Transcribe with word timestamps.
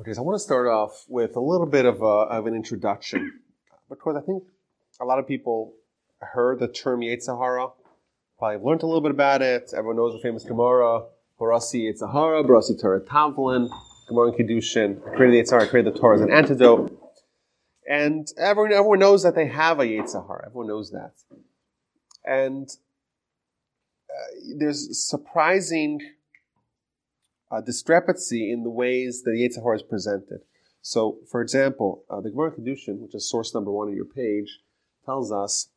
Okay, 0.00 0.12
so 0.12 0.20
I 0.20 0.24
want 0.24 0.36
to 0.36 0.44
start 0.44 0.68
off 0.68 1.04
with 1.08 1.34
a 1.34 1.40
little 1.40 1.66
bit 1.66 1.84
of, 1.84 2.02
a, 2.02 2.04
of 2.04 2.46
an 2.46 2.54
introduction 2.54 3.40
because 3.88 4.14
I 4.14 4.20
think 4.20 4.44
a 5.00 5.04
lot 5.04 5.18
of 5.18 5.26
people 5.26 5.74
heard 6.20 6.60
the 6.60 6.68
term 6.68 7.00
Yetzer 7.00 7.36
Hara, 7.36 7.70
probably 8.38 8.64
learned 8.64 8.84
a 8.84 8.86
little 8.86 9.00
bit 9.00 9.10
about 9.10 9.42
it. 9.42 9.72
Everyone 9.76 9.96
knows 9.96 10.12
the 10.12 10.20
famous 10.20 10.44
Gemara, 10.44 11.02
Barasi 11.40 11.90
Yetzer 11.90 12.12
Hara, 12.12 12.44
Barasi 12.44 12.80
Torah 12.80 13.00
Tavlin, 13.00 13.68
Gemara 14.06 14.28
and 14.28 14.36
Kedushin. 14.36 15.02
Created 15.16 15.32
the 15.32 15.50
Yetzer 15.50 15.58
Hara, 15.58 15.66
created 15.66 15.92
the 15.92 15.98
Torah 15.98 16.14
as 16.14 16.20
an 16.20 16.30
antidote. 16.30 16.96
And 17.90 18.28
everyone, 18.38 18.72
everyone 18.72 19.00
knows 19.00 19.24
that 19.24 19.34
they 19.34 19.48
have 19.48 19.80
a 19.80 19.84
Yetzer 19.84 20.24
Hara. 20.24 20.44
Everyone 20.46 20.68
knows 20.68 20.92
that. 20.92 21.14
And 22.24 22.68
uh, 24.08 24.54
there's 24.58 24.96
surprising 24.96 26.02
uh, 27.50 27.60
discrepancy 27.60 28.52
in 28.52 28.62
the 28.62 28.70
ways 28.70 29.22
that 29.22 29.32
Yetzer 29.32 29.62
Hara 29.62 29.76
is 29.76 29.82
presented. 29.82 30.40
So, 30.82 31.18
for 31.30 31.40
example, 31.40 32.04
uh, 32.10 32.20
the 32.20 32.30
Gemara 32.30 32.52
Kedushin, 32.52 32.98
which 32.98 33.14
is 33.14 33.28
source 33.28 33.54
number 33.54 33.70
one 33.70 33.88
on 33.88 33.96
your 33.96 34.04
page, 34.04 34.60
tells 35.04 35.32
us, 35.32 35.70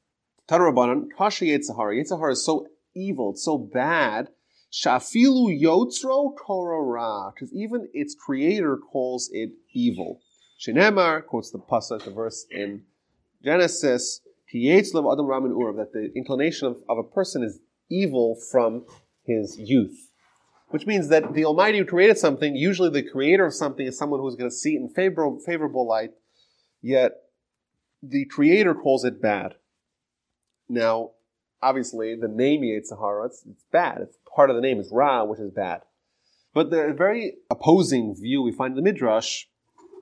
Tanarabanan, 0.47 1.07
Kasha 1.17 1.45
Yetzer 1.45 1.75
Hara. 1.75 1.95
Yetzirah 1.95 2.31
is 2.31 2.45
so 2.45 2.67
evil, 2.93 3.31
it's 3.31 3.43
so 3.43 3.57
bad, 3.57 4.29
Shafilu 4.71 5.59
Yotzro 5.61 6.33
Korara, 6.35 7.33
because 7.33 7.53
even 7.53 7.89
its 7.93 8.15
creator 8.15 8.77
calls 8.77 9.29
it 9.33 9.51
evil. 9.73 10.21
Shenemar 10.59 11.25
quotes 11.25 11.51
the 11.51 11.59
pasuk, 11.59 12.03
the 12.03 12.11
verse 12.11 12.45
in 12.51 12.83
Genesis, 13.43 14.21
Adam 14.53 15.25
Ramin 15.25 15.51
Urav, 15.51 15.77
that 15.77 15.93
the 15.93 16.11
inclination 16.15 16.67
of, 16.67 16.77
of 16.87 16.97
a 16.97 17.03
person 17.03 17.43
is 17.43 17.59
evil 17.89 18.37
from 18.51 18.85
his 19.25 19.57
youth 19.57 20.10
which 20.71 20.87
means 20.87 21.09
that 21.09 21.33
the 21.33 21.45
Almighty 21.45 21.77
who 21.77 21.85
created 21.85 22.17
something, 22.17 22.55
usually 22.55 22.89
the 22.89 23.07
creator 23.07 23.45
of 23.45 23.53
something 23.53 23.85
is 23.85 23.97
someone 23.97 24.19
who's 24.19 24.35
going 24.35 24.49
to 24.49 24.55
see 24.55 24.75
it 24.75 24.79
in 24.79 24.89
favorable, 24.89 25.39
favorable 25.45 25.87
light, 25.87 26.11
yet 26.81 27.11
the 28.01 28.25
creator 28.25 28.73
calls 28.73 29.05
it 29.05 29.21
bad. 29.21 29.55
Now, 30.67 31.11
obviously, 31.61 32.15
the 32.15 32.27
name 32.27 32.61
Yetzer 32.61 32.99
Hara, 32.99 33.25
it's, 33.27 33.43
it's 33.49 33.65
bad. 33.71 33.99
It's 34.01 34.17
part 34.33 34.49
of 34.49 34.55
the 34.55 34.61
name 34.61 34.79
is 34.79 34.89
Ra, 34.91 35.23
which 35.23 35.39
is 35.39 35.51
bad. 35.51 35.81
But 36.53 36.69
the 36.69 36.93
very 36.97 37.35
opposing 37.49 38.15
view 38.15 38.41
we 38.41 38.51
find 38.51 38.77
in 38.77 38.83
the 38.83 38.91
Midrash, 38.91 39.45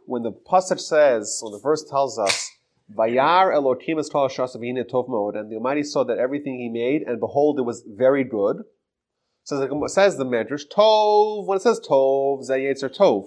when 0.06 0.24
the 0.24 0.32
passage 0.32 0.80
says, 0.80 1.40
when 1.42 1.52
the 1.52 1.60
verse 1.60 1.84
tells 1.84 2.18
us, 2.18 2.50
Vayar 2.96 3.54
Elohim 3.54 3.98
tov 3.98 5.36
and 5.36 5.52
the 5.52 5.56
Almighty 5.56 5.84
saw 5.84 6.04
that 6.06 6.18
everything 6.18 6.58
He 6.60 6.70
made, 6.70 7.04
and 7.04 7.20
behold, 7.20 7.60
it 7.60 7.64
was 7.64 7.84
very 7.88 8.24
good. 8.24 8.64
Says 9.50 9.68
says 9.88 10.18
the 10.18 10.26
Medrash, 10.26 10.68
Tov, 10.68 11.48
when 11.48 11.56
it 11.56 11.62
says 11.62 11.80
Tov, 11.80 12.44
Ze 12.44 12.54
Yetzer 12.54 12.96
Tov. 12.96 13.26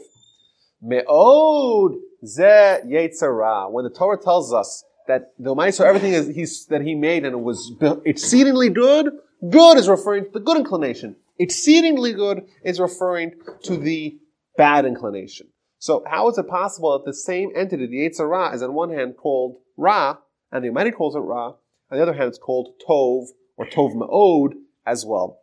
Me'od 0.80 1.96
Ze 2.24 2.78
Yetzerah. 2.86 3.72
When 3.72 3.82
the 3.82 3.90
Torah 3.90 4.22
tells 4.22 4.52
us 4.52 4.84
that 5.08 5.32
the 5.36 5.52
saw 5.72 5.82
everything 5.82 6.12
is, 6.12 6.66
that 6.66 6.82
He 6.82 6.94
made 6.94 7.24
and 7.24 7.34
it 7.34 7.40
was 7.40 7.72
exceedingly 8.04 8.68
good, 8.68 9.10
good 9.50 9.76
is 9.76 9.88
referring 9.88 10.26
to 10.26 10.30
the 10.30 10.38
good 10.38 10.58
inclination. 10.58 11.16
Exceedingly 11.40 12.12
good 12.12 12.46
is 12.62 12.78
referring 12.78 13.32
to 13.64 13.76
the 13.76 14.16
bad 14.56 14.84
inclination. 14.84 15.48
So 15.80 16.04
how 16.06 16.28
is 16.28 16.38
it 16.38 16.46
possible 16.46 16.96
that 16.96 17.04
the 17.04 17.14
same 17.14 17.50
entity, 17.56 17.88
the 17.88 18.08
Yetzer 18.08 18.32
Hara, 18.32 18.54
is 18.54 18.62
on 18.62 18.74
one 18.74 18.92
hand 18.92 19.16
called 19.16 19.56
Ra, 19.76 20.18
and 20.52 20.62
the 20.62 20.68
Almighty 20.68 20.92
calls 20.92 21.16
it 21.16 21.18
Ra, 21.18 21.48
on 21.48 21.56
the 21.90 22.00
other 22.00 22.12
hand 22.12 22.28
it's 22.28 22.38
called 22.38 22.74
Tov, 22.88 23.26
or 23.56 23.66
Tov 23.66 23.96
Ma'od 23.96 24.52
as 24.86 25.04
well. 25.04 25.41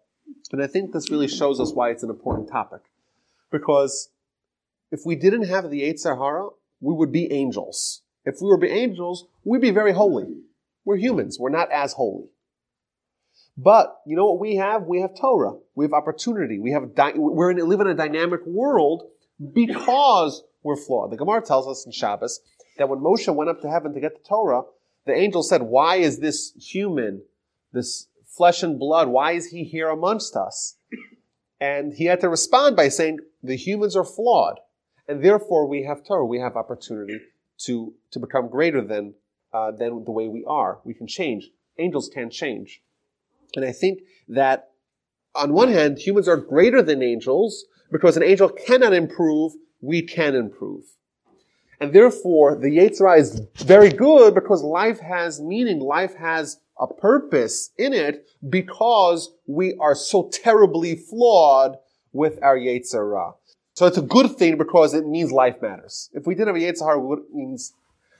And 0.51 0.63
I 0.63 0.67
think 0.67 0.91
this 0.91 1.11
really 1.11 1.27
shows 1.27 1.59
us 1.59 1.73
why 1.73 1.91
it's 1.91 2.03
an 2.03 2.09
important 2.09 2.49
topic. 2.49 2.81
Because 3.51 4.09
if 4.91 5.01
we 5.05 5.15
didn't 5.15 5.43
have 5.43 5.69
the 5.69 5.81
Yetzer 5.81 6.17
Hara, 6.17 6.49
we 6.81 6.93
would 6.93 7.11
be 7.11 7.31
angels. 7.31 8.01
If 8.25 8.35
we 8.41 8.47
were 8.47 8.57
be 8.57 8.69
angels, 8.69 9.25
we'd 9.43 9.61
be 9.61 9.71
very 9.71 9.93
holy. 9.93 10.25
We're 10.85 10.97
humans. 10.97 11.37
We're 11.39 11.49
not 11.49 11.71
as 11.71 11.93
holy. 11.93 12.29
But 13.57 14.01
you 14.05 14.15
know 14.15 14.25
what 14.25 14.39
we 14.39 14.55
have? 14.55 14.83
We 14.83 15.01
have 15.01 15.11
Torah. 15.19 15.53
We 15.75 15.85
have 15.85 15.93
opportunity. 15.93 16.59
We 16.59 16.71
have 16.71 16.95
di- 16.95 17.13
we're 17.15 17.51
in, 17.51 17.57
live 17.57 17.81
in 17.81 17.87
a 17.87 17.93
dynamic 17.93 18.45
world 18.45 19.03
because 19.53 20.43
we're 20.63 20.77
flawed. 20.77 21.11
The 21.11 21.17
Gemara 21.17 21.41
tells 21.41 21.67
us 21.67 21.85
in 21.85 21.91
Shabbos 21.91 22.39
that 22.77 22.87
when 22.87 22.99
Moshe 22.99 23.33
went 23.33 23.49
up 23.49 23.61
to 23.61 23.69
heaven 23.69 23.93
to 23.93 23.99
get 23.99 24.13
the 24.13 24.27
Torah, 24.27 24.63
the 25.05 25.13
angel 25.13 25.43
said, 25.43 25.63
"Why 25.63 25.97
is 25.97 26.19
this 26.19 26.53
human, 26.53 27.23
this 27.73 28.07
flesh 28.39 28.63
and 28.63 28.79
blood. 28.79 29.09
Why 29.09 29.33
is 29.33 29.47
he 29.47 29.65
here 29.65 29.89
amongst 29.89 30.37
us? 30.37 30.77
And 31.59 31.93
he 31.93 32.05
had 32.05 32.21
to 32.21 32.29
respond 32.29 32.77
by 32.77 32.87
saying, 32.87 33.19
the 33.43 33.57
humans 33.57 33.97
are 33.97 34.05
flawed. 34.05 34.61
And 35.09 35.21
therefore 35.21 35.67
we 35.67 35.83
have 35.83 36.05
Torah, 36.05 36.25
we 36.25 36.39
have 36.39 36.55
opportunity 36.55 37.19
to, 37.65 37.93
to 38.11 38.19
become 38.19 38.47
greater 38.47 38.81
than, 38.81 39.15
uh, 39.51 39.71
than 39.71 40.05
the 40.05 40.11
way 40.11 40.29
we 40.29 40.45
are. 40.47 40.79
We 40.85 40.93
can 40.93 41.05
change. 41.05 41.49
Angels 41.77 42.09
can't 42.13 42.31
change. 42.31 42.81
And 43.57 43.65
I 43.65 43.73
think 43.73 44.03
that 44.29 44.69
on 45.35 45.51
one 45.51 45.69
hand, 45.69 45.99
humans 45.99 46.29
are 46.29 46.37
greater 46.37 46.81
than 46.81 47.03
angels 47.03 47.65
because 47.91 48.15
an 48.15 48.23
angel 48.23 48.47
cannot 48.47 48.93
improve, 48.93 49.51
we 49.81 50.01
can 50.01 50.33
improve. 50.33 50.83
And 51.81 51.91
therefore, 51.91 52.55
the 52.55 52.77
Yetzer 52.77 52.99
Hara 52.99 53.19
is 53.19 53.41
very 53.57 53.89
good 53.89 54.33
because 54.33 54.63
life 54.63 55.01
has 55.01 55.41
meaning, 55.41 55.79
life 55.79 56.15
has 56.15 56.61
a 56.79 56.87
purpose 56.87 57.71
in 57.77 57.93
it 57.93 58.27
because 58.47 59.31
we 59.47 59.75
are 59.79 59.95
so 59.95 60.29
terribly 60.31 60.95
flawed 60.95 61.77
with 62.13 62.41
our 62.41 62.57
Yetzer 62.57 62.93
Hara. 62.93 63.33
So 63.73 63.85
it's 63.85 63.97
a 63.97 64.01
good 64.01 64.37
thing 64.37 64.57
because 64.57 64.93
it 64.93 65.05
means 65.05 65.31
life 65.31 65.61
matters. 65.61 66.09
If 66.13 66.25
we 66.25 66.35
didn't 66.35 66.55
have 66.55 66.55
a 66.55 66.59
Yetzer 66.59 66.85
Hara, 66.85 67.13
it 67.13 67.33
means 67.33 67.73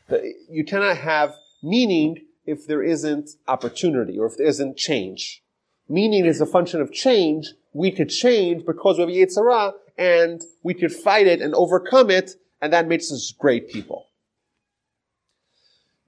that 0.08 0.22
you 0.50 0.64
cannot 0.64 0.98
have 0.98 1.36
meaning 1.64 2.25
if 2.46 2.68
there 2.68 2.84
isn't 2.84 3.31
opportunity 3.48 4.18
or 4.18 4.25
if 4.25 4.38
there 4.38 4.48
isn't 4.48 4.78
change. 4.78 5.44
Meaning 5.88 6.25
is 6.25 6.42
a 6.42 6.46
function 6.46 6.81
of 6.81 6.92
change. 6.92 7.53
We 7.74 7.92
could 7.92 8.09
change 8.09 8.66
because 8.66 8.98
we 8.98 9.03
have 9.03 9.30
Yetzer 9.30 9.50
Hara 9.50 9.74
and 9.98 10.42
we 10.64 10.74
could 10.74 10.94
fight 10.94 11.28
it 11.28 11.42
and 11.42 11.53
overcome 11.53 12.09
it 12.09 12.31
and 12.62 12.74
that 12.74 12.88
makes 12.88 13.12
us 13.12 13.34
great 13.38 13.69
people. 13.69 14.09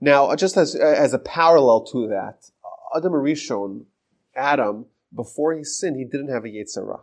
Now, 0.03 0.35
just 0.35 0.57
as, 0.57 0.73
as 0.73 1.13
a 1.13 1.19
parallel 1.19 1.85
to 1.91 2.07
that, 2.07 2.49
Adam 2.95 3.13
Rishon, 3.13 3.85
Adam, 4.35 4.87
before 5.15 5.53
he 5.53 5.63
sinned, 5.63 5.95
he 5.95 6.05
didn't 6.05 6.29
have 6.29 6.43
a 6.43 6.47
Yetzer 6.47 6.83
Hara. 6.83 7.01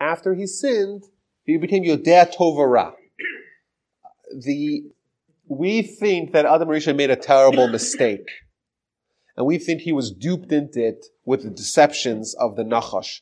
After 0.00 0.32
he 0.32 0.46
sinned, 0.46 1.04
he 1.44 1.58
became 1.58 1.84
Yodea 1.84 2.34
Tovara. 2.34 2.94
The, 4.34 4.84
we 5.46 5.82
think 5.82 6.32
that 6.32 6.46
Adam 6.46 6.68
Rishon 6.68 6.96
made 6.96 7.10
a 7.10 7.16
terrible 7.16 7.68
mistake. 7.68 8.28
And 9.36 9.46
we 9.46 9.58
think 9.58 9.82
he 9.82 9.92
was 9.92 10.10
duped 10.10 10.52
into 10.52 10.82
it 10.82 11.04
with 11.26 11.42
the 11.42 11.50
deceptions 11.50 12.34
of 12.34 12.56
the 12.56 12.62
Nachash. 12.62 13.20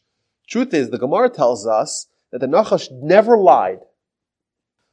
Truth 0.49 0.73
is, 0.73 0.91
the 0.91 0.99
Gemara 0.99 1.31
tells 1.31 1.67
us 1.67 2.07
that 2.31 2.39
the 2.39 2.47
Nachash 2.47 2.89
never 2.93 3.37
lied. 3.37 3.81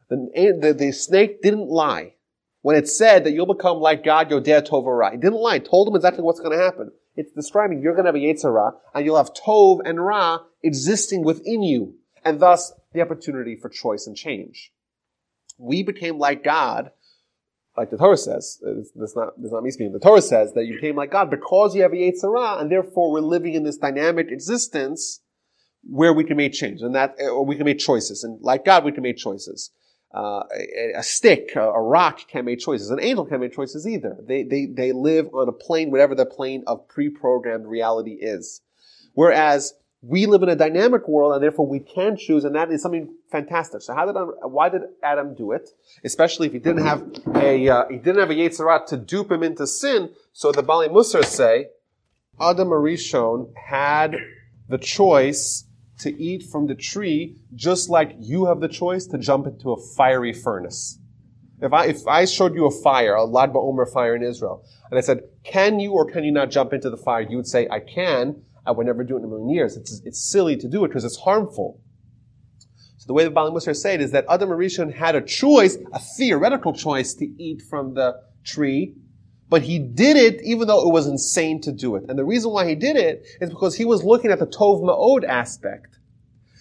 The, 0.09 0.57
the, 0.59 0.73
the 0.73 0.91
snake 0.91 1.43
didn't 1.43 1.69
lie 1.69 2.15
when 2.65 2.75
it 2.75 2.89
said 2.89 3.23
that 3.23 3.31
you'll 3.33 3.45
become 3.45 3.77
like 3.77 4.03
God, 4.03 4.31
Yodea 4.31 4.67
Tov 4.67 4.87
Ra. 4.87 5.11
He 5.11 5.17
didn't 5.17 5.39
lie. 5.39 5.59
Told 5.59 5.87
him 5.87 5.95
exactly 5.95 6.23
what's 6.23 6.39
going 6.39 6.57
to 6.57 6.63
happen. 6.63 6.91
It's 7.15 7.31
describing 7.31 7.79
you're 7.79 7.93
going 7.93 8.05
to 8.05 8.07
have 8.07 8.15
a 8.15 8.17
Yetzer 8.17 8.45
Hara, 8.45 8.71
and 8.95 9.05
you'll 9.05 9.17
have 9.17 9.35
Tov 9.35 9.81
and 9.85 10.03
Ra 10.03 10.39
existing 10.63 11.23
within 11.23 11.61
you, 11.61 11.93
and 12.23 12.39
thus 12.39 12.73
the 12.91 13.01
opportunity 13.01 13.55
for 13.55 13.69
choice 13.69 14.07
and 14.07 14.17
change. 14.17 14.71
We 15.59 15.83
became 15.83 16.17
like 16.17 16.43
God, 16.43 16.89
like 17.77 17.91
the 17.91 17.97
Torah 17.97 18.17
says. 18.17 18.59
That's 18.95 19.15
not, 19.15 19.39
that's 19.39 19.53
not 19.53 19.61
me 19.61 19.69
speaking. 19.69 19.93
The 19.93 19.99
Torah 19.99 20.19
says 20.19 20.53
that 20.53 20.65
you 20.65 20.73
became 20.73 20.95
like 20.95 21.11
God 21.11 21.29
because 21.29 21.75
you 21.75 21.83
have 21.83 21.93
a 21.93 21.97
Yetzer 21.97 22.35
Hara, 22.35 22.59
and 22.59 22.71
therefore 22.71 23.11
we're 23.11 23.19
living 23.19 23.53
in 23.53 23.61
this 23.61 23.77
dynamic 23.77 24.31
existence 24.31 25.21
where 25.83 26.13
we 26.13 26.23
can 26.23 26.37
make 26.37 26.53
change, 26.53 26.81
and 26.81 26.95
that, 26.95 27.13
or 27.19 27.45
we 27.45 27.57
can 27.57 27.65
make 27.65 27.77
choices. 27.77 28.23
And 28.23 28.41
like 28.41 28.65
God, 28.65 28.83
we 28.83 28.91
can 28.91 29.03
make 29.03 29.17
choices 29.17 29.69
uh, 30.15 30.43
a, 30.95 31.03
stick, 31.03 31.51
a, 31.55 31.59
a, 31.59 31.81
rock 31.81 32.21
can't 32.29 32.45
make 32.45 32.59
choices. 32.59 32.89
An 32.89 33.01
angel 33.01 33.25
can't 33.25 33.41
make 33.41 33.53
choices 33.53 33.85
either. 33.85 34.15
They, 34.25 34.43
they, 34.43 34.65
they 34.65 34.93
live 34.93 35.33
on 35.33 35.49
a 35.49 35.51
plane, 35.51 35.91
whatever 35.91 36.15
the 36.15 36.25
plane 36.25 36.63
of 36.67 36.87
pre-programmed 36.87 37.65
reality 37.65 38.13
is. 38.13 38.61
Whereas 39.13 39.73
we 40.01 40.25
live 40.25 40.41
in 40.41 40.47
a 40.47 40.55
dynamic 40.55 41.07
world 41.09 41.33
and 41.33 41.43
therefore 41.43 41.67
we 41.67 41.81
can 41.81 42.15
choose 42.15 42.45
and 42.45 42.55
that 42.55 42.71
is 42.71 42.81
something 42.81 43.13
fantastic. 43.29 43.81
So 43.81 43.93
how 43.93 44.05
did, 44.05 44.15
why 44.43 44.69
did 44.69 44.83
Adam 45.03 45.35
do 45.35 45.51
it? 45.51 45.69
Especially 46.03 46.47
if 46.47 46.53
he 46.53 46.59
didn't 46.59 46.85
have 46.85 47.03
a, 47.35 47.67
uh, 47.67 47.85
he 47.89 47.97
didn't 47.97 48.19
have 48.19 48.29
a 48.29 48.35
Yetzer 48.35 48.59
Hara 48.59 48.87
to 48.87 48.97
dupe 48.97 49.31
him 49.31 49.43
into 49.43 49.67
sin. 49.67 50.11
So 50.31 50.53
the 50.53 50.63
Bali 50.63 50.87
Musar 50.87 51.25
say, 51.25 51.67
Adam 52.39 52.69
Arishon 52.69 53.53
had 53.55 54.15
the 54.69 54.77
choice 54.77 55.65
to 55.99 56.21
eat 56.21 56.43
from 56.43 56.67
the 56.67 56.75
tree 56.75 57.37
just 57.53 57.89
like 57.89 58.15
you 58.19 58.45
have 58.45 58.59
the 58.59 58.67
choice 58.67 59.05
to 59.07 59.17
jump 59.17 59.47
into 59.47 59.71
a 59.71 59.77
fiery 59.95 60.33
furnace. 60.33 60.99
If 61.61 61.71
I, 61.71 61.85
if 61.85 62.05
I 62.05 62.25
showed 62.25 62.53
you 62.53 62.65
a 62.65 62.71
fire, 62.71 63.15
a 63.15 63.23
Lag 63.23 63.51
BaOmer 63.51 63.91
fire 63.91 64.15
in 64.15 64.23
Israel, 64.23 64.65
and 64.89 64.97
I 64.97 65.01
said, 65.01 65.21
can 65.43 65.79
you 65.79 65.93
or 65.93 66.09
can 66.09 66.23
you 66.23 66.31
not 66.31 66.51
jump 66.51 66.73
into 66.73 66.89
the 66.89 66.97
fire? 66.97 67.21
You 67.21 67.37
would 67.37 67.47
say, 67.47 67.67
I 67.69 67.79
can. 67.79 68.43
I 68.65 68.71
would 68.71 68.85
never 68.85 69.03
do 69.03 69.15
it 69.15 69.19
in 69.19 69.25
a 69.25 69.27
million 69.27 69.49
years. 69.49 69.77
It's, 69.77 70.01
it's 70.05 70.19
silly 70.19 70.57
to 70.57 70.67
do 70.67 70.83
it 70.83 70.89
because 70.89 71.05
it's 71.05 71.19
harmful. 71.19 71.79
So 72.97 73.07
the 73.07 73.13
way 73.13 73.23
the 73.23 73.29
Bali 73.29 73.51
Musar 73.51 73.75
say 73.75 73.93
it 73.93 74.01
is 74.01 74.11
that 74.11 74.25
Adam 74.29 74.49
Rishon 74.49 74.93
had 74.93 75.15
a 75.15 75.21
choice, 75.21 75.77
a 75.93 75.99
theoretical 75.99 76.73
choice 76.73 77.13
to 77.15 77.25
eat 77.41 77.61
from 77.61 77.93
the 77.93 78.21
tree, 78.43 78.95
but 79.49 79.61
he 79.61 79.79
did 79.79 80.17
it 80.17 80.41
even 80.43 80.67
though 80.67 80.87
it 80.87 80.91
was 80.91 81.07
insane 81.07 81.61
to 81.61 81.71
do 81.71 81.95
it. 81.95 82.05
And 82.09 82.17
the 82.17 82.25
reason 82.25 82.51
why 82.51 82.67
he 82.67 82.75
did 82.75 82.95
it 82.95 83.25
is 83.41 83.49
because 83.49 83.75
he 83.75 83.85
was 83.85 84.03
looking 84.03 84.31
at 84.31 84.39
the 84.39 84.47
Tov 84.47 84.81
Ma'od 84.81 85.23
aspect. 85.23 85.97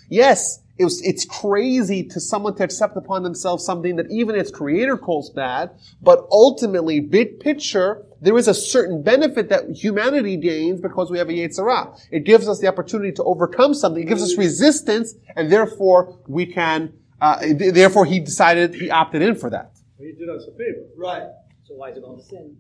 Yes, 0.09 0.61
it 0.77 0.85
was, 0.85 1.01
it's 1.03 1.25
crazy 1.25 2.03
to 2.03 2.21
someone 2.21 2.57
to 2.57 2.65
accept 2.65 2.97
upon 2.97 3.23
themselves 3.23 3.65
something 3.65 3.97
that 3.97 4.11
even 4.11 4.35
its 4.35 4.51
creator 4.51 4.99
calls 4.99 5.31
bad, 5.31 5.71
but 6.03 6.27
ultimately, 6.33 6.99
big 6.99 7.39
picture, 7.39 8.05
there 8.21 8.37
is 8.37 8.49
a 8.49 8.55
certain 8.55 9.03
benefit 9.03 9.49
that 9.51 9.71
humanity 9.71 10.37
gains 10.37 10.81
because 10.81 11.11
we 11.11 11.19
have 11.19 11.29
a 11.29 11.33
Yetzer 11.33 11.71
Hara. 11.71 11.97
It 12.11 12.25
gives 12.25 12.49
us 12.49 12.59
the 12.59 12.67
opportunity 12.67 13.13
to 13.13 13.23
overcome 13.23 13.73
something. 13.73 14.03
It 14.03 14.07
gives 14.07 14.23
us 14.23 14.37
resistance, 14.37 15.15
and 15.37 15.51
therefore 15.51 16.19
we 16.27 16.47
can, 16.47 16.93
uh, 17.21 17.39
therefore 17.57 18.05
he 18.05 18.19
decided, 18.19 18.75
he 18.75 18.91
opted 18.91 19.23
in 19.23 19.37
for 19.37 19.51
that. 19.51 19.77
He 19.99 20.13
did 20.13 20.29
us 20.29 20.45
a 20.49 20.53
favor. 20.59 20.87
Right. 20.97 21.29
So 21.65 21.75
why 21.75 21.91
is 21.91 21.97
it 21.97 22.03
all 22.03 22.19
sin? 22.19 22.57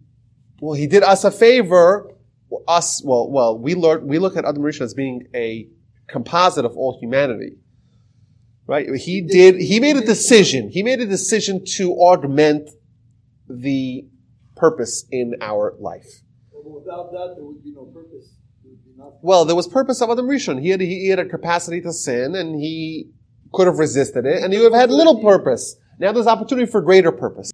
Well, 0.61 0.75
he 0.75 0.87
did 0.87 1.03
us 1.03 1.25
a 1.25 1.31
favor. 1.31 2.11
Us, 2.69 3.03
well, 3.05 3.31
well, 3.31 3.59
we 3.59 3.75
learn, 3.75 4.07
we 4.07 4.19
look 4.19 4.37
at 4.37 4.45
Adam 4.45 4.63
Rishon 4.63 4.83
as 4.83 4.95
being 4.95 5.27
a 5.35 5.69
composite 6.07 6.65
of 6.65 6.77
all 6.77 6.99
humanity. 7.01 7.57
Right? 8.67 8.87
He 8.95 9.21
did, 9.21 9.57
he 9.61 9.81
made 9.81 9.97
a 9.97 10.05
decision. 10.05 10.71
He 10.71 10.83
made 10.83 11.01
a 11.01 11.07
decision 11.07 11.65
to 11.77 11.93
augment 11.93 12.71
the 13.49 14.07
purpose 14.57 15.05
in 15.11 15.35
our 15.41 15.75
life. 15.79 16.23
Well, 16.53 16.81
without 16.81 17.11
that, 17.13 17.35
there 17.37 17.45
would 17.45 17.63
be 17.63 17.73
no 17.73 17.85
purpose. 17.87 18.35
There 18.63 18.71
would 18.71 18.85
be 18.85 18.93
nothing. 18.97 19.19
Well, 19.23 19.45
there 19.45 19.57
was 19.57 19.67
purpose 19.67 20.01
of 20.01 20.09
Adam 20.11 20.27
Rishon. 20.27 20.61
He 20.61 20.71
had, 20.71 20.81
he 20.81 21.09
had 21.09 21.19
a 21.19 21.27
capacity 21.27 21.81
to 21.83 21.93
sin 21.93 22.35
and 22.37 22.55
he 22.55 23.11
could 23.53 23.67
have 23.67 23.79
resisted 23.79 24.25
it 24.25 24.43
and 24.43 24.53
he 24.53 24.61
would 24.61 24.73
have 24.73 24.81
had 24.81 24.91
little 24.91 25.21
purpose. 25.23 25.77
Now 25.99 26.13
there's 26.13 26.27
opportunity 26.27 26.71
for 26.71 26.81
greater 26.81 27.13
purpose. 27.13 27.51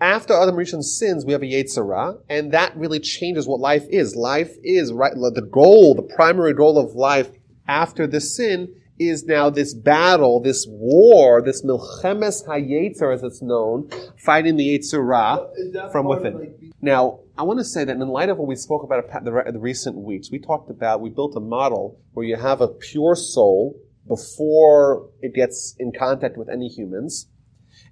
After 0.00 0.34
Adam 0.34 0.56
Rishon 0.56 0.82
sins, 0.82 1.24
we 1.24 1.32
have 1.32 1.42
a 1.42 1.46
Yetzer 1.46 1.76
Hara, 1.76 2.18
and 2.28 2.52
that 2.52 2.76
really 2.76 3.00
changes 3.00 3.48
what 3.48 3.60
life 3.60 3.86
is. 3.88 4.14
Life 4.14 4.54
is, 4.62 4.92
right, 4.92 5.14
the 5.14 5.48
goal, 5.50 5.94
the 5.94 6.02
primary 6.02 6.52
goal 6.52 6.78
of 6.78 6.94
life 6.94 7.30
after 7.66 8.06
the 8.06 8.20
sin 8.20 8.74
is 8.98 9.24
now 9.24 9.48
this 9.50 9.74
battle, 9.74 10.40
this 10.40 10.66
war, 10.68 11.42
this 11.42 11.64
milchemes 11.64 12.46
hayetzer, 12.46 13.12
as 13.12 13.22
it's 13.22 13.40
known, 13.40 13.90
fighting 14.18 14.56
the 14.56 14.78
Yetzer 14.78 15.02
Hara 15.04 15.90
from 15.90 16.06
within. 16.06 16.38
like, 16.38 16.60
Now, 16.82 17.20
I 17.38 17.42
want 17.42 17.58
to 17.60 17.64
say 17.64 17.84
that 17.84 17.96
in 17.96 18.08
light 18.08 18.28
of 18.28 18.36
what 18.36 18.48
we 18.48 18.56
spoke 18.56 18.82
about 18.82 19.24
the, 19.24 19.52
the 19.52 19.58
recent 19.58 19.96
weeks, 19.96 20.30
we 20.30 20.38
talked 20.38 20.70
about, 20.70 21.00
we 21.00 21.08
built 21.10 21.36
a 21.36 21.40
model 21.40 21.98
where 22.12 22.26
you 22.26 22.36
have 22.36 22.60
a 22.60 22.68
pure 22.68 23.14
soul 23.14 23.78
before 24.06 25.08
it 25.20 25.34
gets 25.34 25.74
in 25.78 25.92
contact 25.92 26.36
with 26.36 26.48
any 26.48 26.68
humans, 26.68 27.28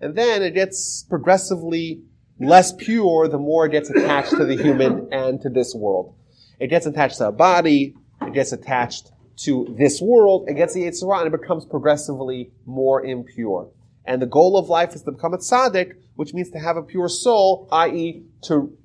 and 0.05 0.15
then 0.15 0.43
it 0.43 0.53
gets 0.53 1.03
progressively 1.09 2.03
less 2.39 2.75
pure 2.75 3.27
the 3.27 3.39
more 3.39 3.65
it 3.65 3.73
gets 3.73 3.89
attached 3.89 4.33
to 4.33 4.45
the 4.45 4.55
human 4.55 5.09
and 5.13 5.41
to 5.41 5.49
this 5.49 5.75
world. 5.75 6.15
It 6.61 6.69
gets 6.69 6.85
attached 6.85 7.17
to 7.19 7.29
a 7.29 7.33
body, 7.33 7.95
it 8.21 8.35
gets 8.35 8.53
attached 8.53 9.11
to 9.45 9.75
this 9.79 10.03
world, 10.03 10.45
it 10.47 10.55
gets 10.55 10.75
the 10.75 10.83
Yetzer 10.83 11.09
Hara, 11.09 11.25
and 11.25 11.35
it 11.35 11.41
becomes 11.41 11.65
progressively 11.65 12.53
more 12.67 13.03
impure. 13.03 13.71
And 14.05 14.21
the 14.21 14.27
goal 14.27 14.59
of 14.59 14.69
life 14.69 14.95
is 14.95 15.03
to 15.05 15.13
become 15.13 15.33
a 15.33 15.39
tzaddik, 15.39 15.95
which 16.17 16.35
means 16.35 16.51
to 16.51 16.59
have 16.59 16.77
a 16.77 16.83
pure 16.83 17.09
soul, 17.09 17.67
i.e., 17.73 18.25
to 18.43 18.77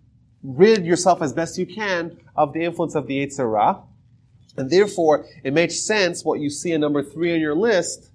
rid 0.42 0.86
yourself 0.86 1.22
as 1.22 1.34
best 1.34 1.58
you 1.58 1.66
can 1.66 2.18
of 2.34 2.54
the 2.54 2.64
influence 2.64 2.96
of 2.96 3.08
the 3.08 3.26
Yetzer 3.26 3.40
Hara. 3.40 3.84
And 4.56 4.70
therefore, 4.70 5.26
it 5.44 5.54
makes 5.54 5.86
sense 5.86 6.24
what 6.24 6.40
you 6.40 6.50
see 6.50 6.72
in 6.72 6.80
number 6.80 7.04
three 7.04 7.34
on 7.34 7.42
your 7.42 7.56
list, 7.56 8.09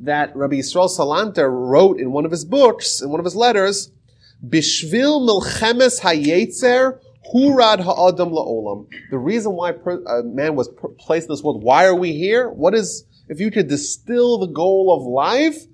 that 0.00 0.36
Rabbi 0.36 0.56
Yisrael 0.56 0.88
Salanter 0.88 1.48
wrote 1.50 1.98
in 1.98 2.12
one 2.12 2.24
of 2.24 2.30
his 2.30 2.44
books, 2.44 3.00
in 3.00 3.10
one 3.10 3.20
of 3.20 3.24
his 3.24 3.36
letters, 3.36 3.90
Bishvil 4.46 5.26
milchemes 5.26 6.00
hayetzer 6.00 6.98
hurad 7.32 7.80
ha'adam 7.80 8.30
la'olam. 8.30 8.86
The 9.10 9.18
reason 9.18 9.52
why 9.52 9.70
uh, 9.70 10.22
man 10.22 10.54
was 10.54 10.68
placed 10.98 11.28
in 11.28 11.32
this 11.32 11.42
world, 11.42 11.62
why 11.62 11.86
are 11.86 11.94
we 11.94 12.12
here? 12.12 12.50
What 12.50 12.74
is, 12.74 13.04
if 13.28 13.40
you 13.40 13.50
could 13.50 13.68
distill 13.68 14.38
the 14.38 14.46
goal 14.46 14.94
of 14.94 15.06
life, 15.06 15.64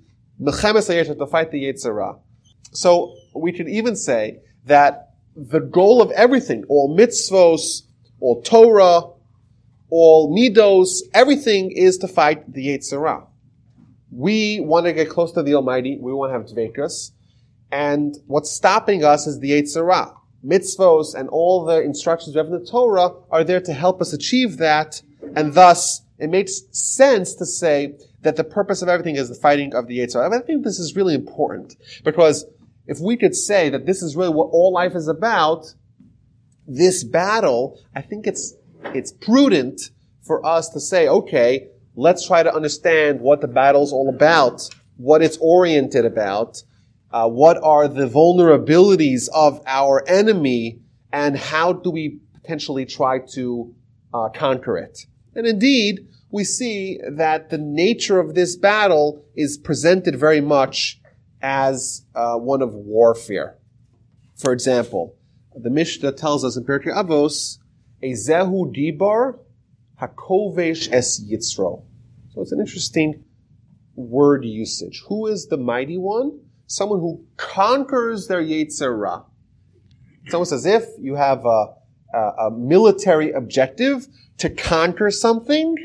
milchemes 0.41 0.89
hayetzer, 0.89 1.17
to 1.17 1.27
fight 1.27 1.51
the 1.51 1.63
Yetzer 1.63 1.85
Hara. 1.85 2.15
So 2.71 3.15
we 3.35 3.51
could 3.51 3.67
even 3.67 3.95
say 3.95 4.39
that 4.65 5.11
the 5.35 5.59
goal 5.59 6.01
of 6.01 6.11
everything, 6.11 6.63
all 6.69 6.95
mitzvos, 6.95 7.83
all 8.19 8.41
Torah, 8.41 9.01
all 9.89 10.33
midos, 10.33 11.01
everything 11.13 11.71
is 11.71 11.97
to 11.97 12.07
fight 12.07 12.51
the 12.51 12.67
Yetzer 12.67 13.05
Hara. 13.05 13.27
We 14.15 14.59
want 14.59 14.85
to 14.85 14.93
get 14.93 15.09
close 15.09 15.31
to 15.33 15.43
the 15.43 15.55
Almighty. 15.55 15.97
We 15.99 16.13
want 16.13 16.31
to 16.31 16.37
have 16.37 16.47
dvekas. 16.47 17.11
And 17.71 18.15
what's 18.27 18.51
stopping 18.51 19.03
us 19.03 19.25
is 19.25 19.39
the 19.39 19.51
Yetzer 19.51 19.91
Hara. 19.91 20.13
Mitzvos 20.45 21.15
and 21.15 21.29
all 21.29 21.65
the 21.65 21.81
instructions 21.81 22.35
we 22.35 22.37
have 22.37 22.47
in 22.47 22.53
the 22.53 22.65
Torah 22.65 23.11
are 23.31 23.43
there 23.43 23.61
to 23.61 23.73
help 23.73 24.01
us 24.01 24.13
achieve 24.13 24.57
that. 24.57 25.01
And 25.35 25.53
thus, 25.53 26.01
it 26.19 26.29
makes 26.29 26.61
sense 26.71 27.33
to 27.35 27.45
say 27.45 27.95
that 28.21 28.35
the 28.35 28.43
purpose 28.43 28.81
of 28.81 28.89
everything 28.89 29.15
is 29.15 29.29
the 29.29 29.35
fighting 29.35 29.73
of 29.73 29.87
the 29.87 29.99
Yetzer 29.99 30.21
Hara. 30.21 30.37
I 30.37 30.45
think 30.45 30.63
this 30.63 30.79
is 30.79 30.95
really 30.95 31.15
important 31.15 31.75
because 32.03 32.45
if 32.85 32.99
we 32.99 33.17
could 33.17 33.35
say 33.35 33.69
that 33.69 33.85
this 33.85 34.03
is 34.03 34.15
really 34.15 34.33
what 34.33 34.49
all 34.51 34.71
life 34.71 34.95
is 34.95 35.07
about, 35.07 35.73
this 36.67 37.03
battle, 37.03 37.79
I 37.95 38.01
think 38.01 38.27
it's, 38.27 38.53
it's 38.93 39.11
prudent 39.11 39.89
for 40.21 40.45
us 40.45 40.69
to 40.69 40.79
say, 40.79 41.07
okay, 41.07 41.69
let's 41.95 42.27
try 42.27 42.43
to 42.43 42.53
understand 42.53 43.19
what 43.21 43.41
the 43.41 43.47
battle's 43.47 43.93
all 43.93 44.09
about, 44.09 44.69
what 44.97 45.21
it's 45.21 45.37
oriented 45.37 46.05
about, 46.05 46.61
uh, 47.11 47.27
what 47.27 47.57
are 47.63 47.87
the 47.87 48.07
vulnerabilities 48.07 49.29
of 49.33 49.61
our 49.65 50.03
enemy, 50.07 50.79
and 51.11 51.37
how 51.37 51.73
do 51.73 51.91
we 51.91 52.19
potentially 52.33 52.85
try 52.85 53.19
to 53.19 53.73
uh, 54.13 54.29
conquer 54.29 54.77
it. 54.77 55.05
And 55.35 55.45
indeed, 55.45 56.07
we 56.31 56.43
see 56.43 56.99
that 57.07 57.51
the 57.51 57.57
nature 57.59 58.19
of 58.19 58.33
this 58.33 58.55
battle 58.55 59.23
is 59.35 59.57
presented 59.57 60.15
very 60.15 60.41
much 60.41 60.99
as 61.41 62.05
uh, 62.15 62.35
one 62.35 62.61
of 62.61 62.73
warfare. 62.73 63.57
For 64.35 64.51
example, 64.51 65.15
the 65.55 65.69
Mishnah 65.69 66.13
tells 66.13 66.43
us 66.43 66.57
in 66.57 66.63
Pirkei 66.63 66.91
Avos, 66.91 67.59
"Ezehu 68.03 68.73
dibar 68.75 69.37
hakovesh 70.01 70.91
es 70.91 71.23
yitzro." 71.23 71.83
So 72.33 72.41
it's 72.41 72.51
an 72.51 72.59
interesting 72.59 73.23
word 73.95 74.43
usage. 74.43 75.03
Who 75.07 75.27
is 75.27 75.47
the 75.47 75.57
mighty 75.57 75.97
one? 75.97 76.39
Someone 76.65 76.99
who 76.99 77.23
conquers 77.37 78.27
their 78.27 78.41
Yetzer 78.41 78.95
Hara. 78.97 79.25
It's 80.25 80.33
almost 80.33 80.51
as 80.51 80.65
if 80.65 80.85
you 80.99 81.15
have 81.15 81.45
a, 81.45 81.75
a, 82.13 82.17
a 82.17 82.51
military 82.51 83.31
objective 83.31 84.07
to 84.39 84.49
conquer 84.49 85.11
something, 85.11 85.75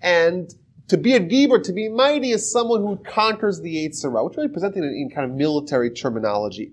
and 0.00 0.54
to 0.88 0.96
be 0.96 1.14
a 1.14 1.20
Gibor, 1.20 1.62
to 1.64 1.72
be 1.72 1.88
mighty, 1.88 2.30
is 2.30 2.52
someone 2.52 2.82
who 2.82 2.96
conquers 2.98 3.60
the 3.62 3.74
Yetzer 3.74 4.12
Hara, 4.12 4.24
which 4.24 4.36
really 4.36 4.48
presenting 4.50 4.84
it 4.84 4.92
in 4.92 5.10
kind 5.12 5.28
of 5.28 5.36
military 5.36 5.90
terminology. 5.90 6.72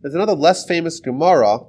There's 0.00 0.14
another 0.14 0.34
less 0.34 0.64
famous 0.64 1.00
Gemara 1.00 1.60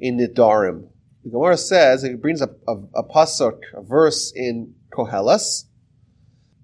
in 0.00 0.18
Nedarim. 0.18 0.88
The 1.26 1.32
Gemara 1.32 1.56
says, 1.56 2.04
it 2.04 2.22
brings 2.22 2.40
a, 2.40 2.50
a, 2.68 2.76
a 2.94 3.02
pasuk, 3.02 3.58
a 3.74 3.82
verse 3.82 4.32
in 4.32 4.74
Koheles, 4.92 5.64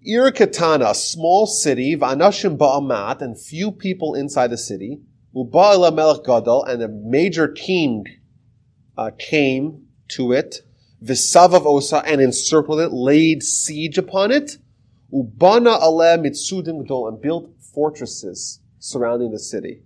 Ir 0.04 0.30
Katana, 0.30 0.94
small 0.94 1.48
city, 1.48 1.96
Vanashim 1.96 2.56
Ba'amat, 2.56 3.22
and 3.22 3.36
few 3.36 3.72
people 3.72 4.14
inside 4.14 4.52
the 4.52 4.56
city, 4.56 5.00
Uba'ala 5.34 5.92
Melech 5.92 6.24
Gadol, 6.24 6.62
and 6.66 6.80
a 6.80 6.86
major 6.86 7.48
king 7.48 8.04
uh, 8.96 9.10
came 9.18 9.88
to 10.10 10.30
it, 10.30 10.58
Visavav 11.02 11.66
Osa, 11.66 12.00
and 12.06 12.20
encircled 12.20 12.78
it, 12.78 12.92
laid 12.92 13.42
siege 13.42 13.98
upon 13.98 14.30
it, 14.30 14.58
Ubana 15.12 15.82
Ale 15.82 16.22
Mitsudim 16.22 16.82
Gadol, 16.82 17.08
and 17.08 17.20
built 17.20 17.50
fortresses 17.74 18.60
surrounding 18.78 19.32
the 19.32 19.40
city. 19.40 19.82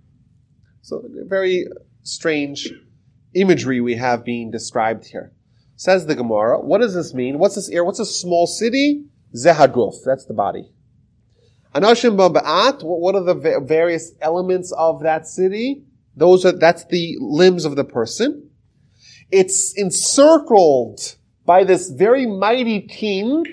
So, 0.83 1.03
very 1.27 1.65
strange 2.03 2.71
imagery 3.41 3.81
we 3.81 3.97
have 3.97 4.25
being 4.25 4.51
described 4.51 5.07
here. 5.07 5.33
Says 5.77 6.07
the 6.07 6.15
Gemara, 6.15 6.59
what 6.61 6.81
does 6.81 6.95
this 6.95 7.13
mean? 7.13 7.39
What's 7.39 7.55
this 7.55 7.71
ear? 7.71 7.85
What's 7.85 7.99
a 7.99 8.07
small 8.07 8.47
city? 8.47 9.05
Zehaguf, 9.35 9.97
that's 10.05 10.25
the 10.25 10.35
body. 10.35 10.71
Anashim 11.75 12.17
Ba'at, 12.17 12.83
what 12.83 13.15
are 13.15 13.23
the 13.23 13.61
various 13.65 14.13
elements 14.23 14.73
of 14.73 15.03
that 15.03 15.27
city? 15.27 15.85
Those 16.17 16.47
are, 16.47 16.53
that's 16.53 16.87
the 16.87 17.17
limbs 17.21 17.67
of 17.67 17.77
the 17.77 17.85
person. 17.85 18.49
It's 19.31 19.75
encircled 19.77 21.17
by 21.45 21.65
this 21.65 21.91
very 21.91 22.25
mighty 22.25 22.81
king. 22.81 23.45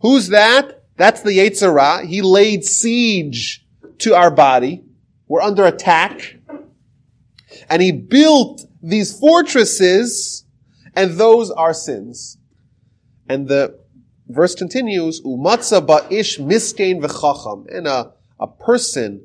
Who's 0.00 0.28
that? 0.28 0.82
That's 0.96 1.22
the 1.22 1.38
Yetzer 1.38 1.72
Hara. 1.78 2.04
He 2.04 2.22
laid 2.22 2.64
siege 2.64 3.64
to 3.98 4.14
our 4.14 4.30
body. 4.30 4.82
We're 5.28 5.42
under 5.42 5.64
attack. 5.64 6.36
And 7.70 7.80
he 7.80 7.92
built 7.92 8.66
these 8.84 9.18
fortresses, 9.18 10.44
and 10.94 11.12
those 11.12 11.50
are 11.50 11.72
sins. 11.72 12.36
And 13.28 13.48
the 13.48 13.80
verse 14.28 14.54
continues, 14.54 15.22
Umatza 15.22 15.84
ba'ish 15.84 16.38
mistain 16.38 17.00
v'chacham. 17.00 17.66
And 17.74 17.88
a, 17.88 18.12
a 18.38 18.46
person 18.46 19.24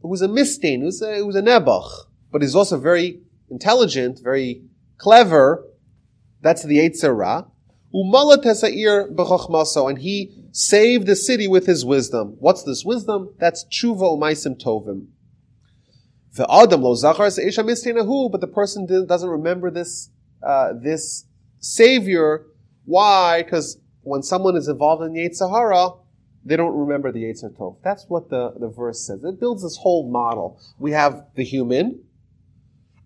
who 0.00 0.08
was 0.08 0.20
a 0.20 0.26
mistain, 0.26 0.80
who 0.80 0.86
was 0.86 1.00
a, 1.00 1.18
who 1.18 1.26
was 1.26 1.36
a 1.36 1.42
nebuch, 1.42 1.88
but 2.32 2.42
is 2.42 2.56
also 2.56 2.76
very 2.76 3.20
intelligent, 3.50 4.18
very 4.20 4.62
clever. 4.98 5.64
That's 6.40 6.64
the 6.64 6.78
Yetzer 6.78 7.16
Ra. 7.16 7.44
Umalat 7.94 8.42
Tesair 8.42 9.14
b'chachmaso. 9.14 9.88
And 9.88 10.00
he 10.00 10.48
saved 10.50 11.06
the 11.06 11.14
city 11.14 11.46
with 11.46 11.66
his 11.66 11.84
wisdom. 11.84 12.34
What's 12.40 12.64
this 12.64 12.84
wisdom? 12.84 13.32
That's 13.38 13.64
tshuva 13.66 14.18
umaisim 14.18 14.60
tovim. 14.60 15.06
The 16.34 16.46
Adam 16.50 16.82
lo 16.82 16.94
zachar 16.94 17.26
is 17.26 17.38
Eishamistainahu, 17.38 18.30
but 18.32 18.40
the 18.40 18.46
person 18.46 18.86
doesn't 19.06 19.28
remember 19.28 19.70
this 19.70 20.10
uh, 20.42 20.72
this 20.72 21.26
savior. 21.58 22.46
Why? 22.84 23.42
Because 23.42 23.78
when 24.02 24.22
someone 24.22 24.56
is 24.56 24.66
involved 24.66 25.02
in 25.02 25.12
Yetzer 25.12 25.50
Hara, 25.50 25.90
they 26.44 26.56
don't 26.56 26.74
remember 26.76 27.12
the 27.12 27.22
Yetzer 27.22 27.54
Tov. 27.56 27.76
That's 27.84 28.06
what 28.08 28.30
the, 28.30 28.54
the 28.58 28.68
verse 28.68 29.06
says. 29.06 29.22
It 29.22 29.38
builds 29.38 29.62
this 29.62 29.76
whole 29.76 30.10
model. 30.10 30.60
We 30.78 30.92
have 30.92 31.26
the 31.36 31.44
human, 31.44 32.02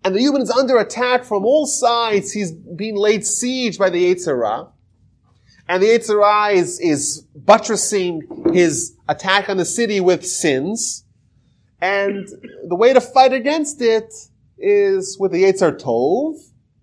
and 0.03 0.15
the 0.15 0.19
human 0.19 0.41
is 0.41 0.49
under 0.49 0.77
attack 0.77 1.25
from 1.25 1.45
all 1.45 1.67
sides. 1.67 2.31
He's 2.31 2.51
being 2.51 2.95
laid 2.95 3.25
siege 3.25 3.77
by 3.77 3.89
the 3.89 4.15
Yetzer 4.15 4.39
Ra. 4.39 4.69
And 5.67 5.83
the 5.83 5.87
Yetzer 5.87 6.17
Ra 6.17 6.47
is, 6.47 6.79
is 6.79 7.25
buttressing 7.35 8.21
his 8.53 8.95
attack 9.09 9.49
on 9.49 9.57
the 9.57 9.65
city 9.65 9.99
with 9.99 10.25
sins. 10.25 11.03
And 11.79 12.27
the 12.67 12.75
way 12.75 12.93
to 12.93 13.01
fight 13.01 13.33
against 13.33 13.81
it 13.81 14.13
is 14.57 15.17
with 15.19 15.31
the 15.31 15.43
Yetzer 15.43 15.79
Tov, 15.79 16.35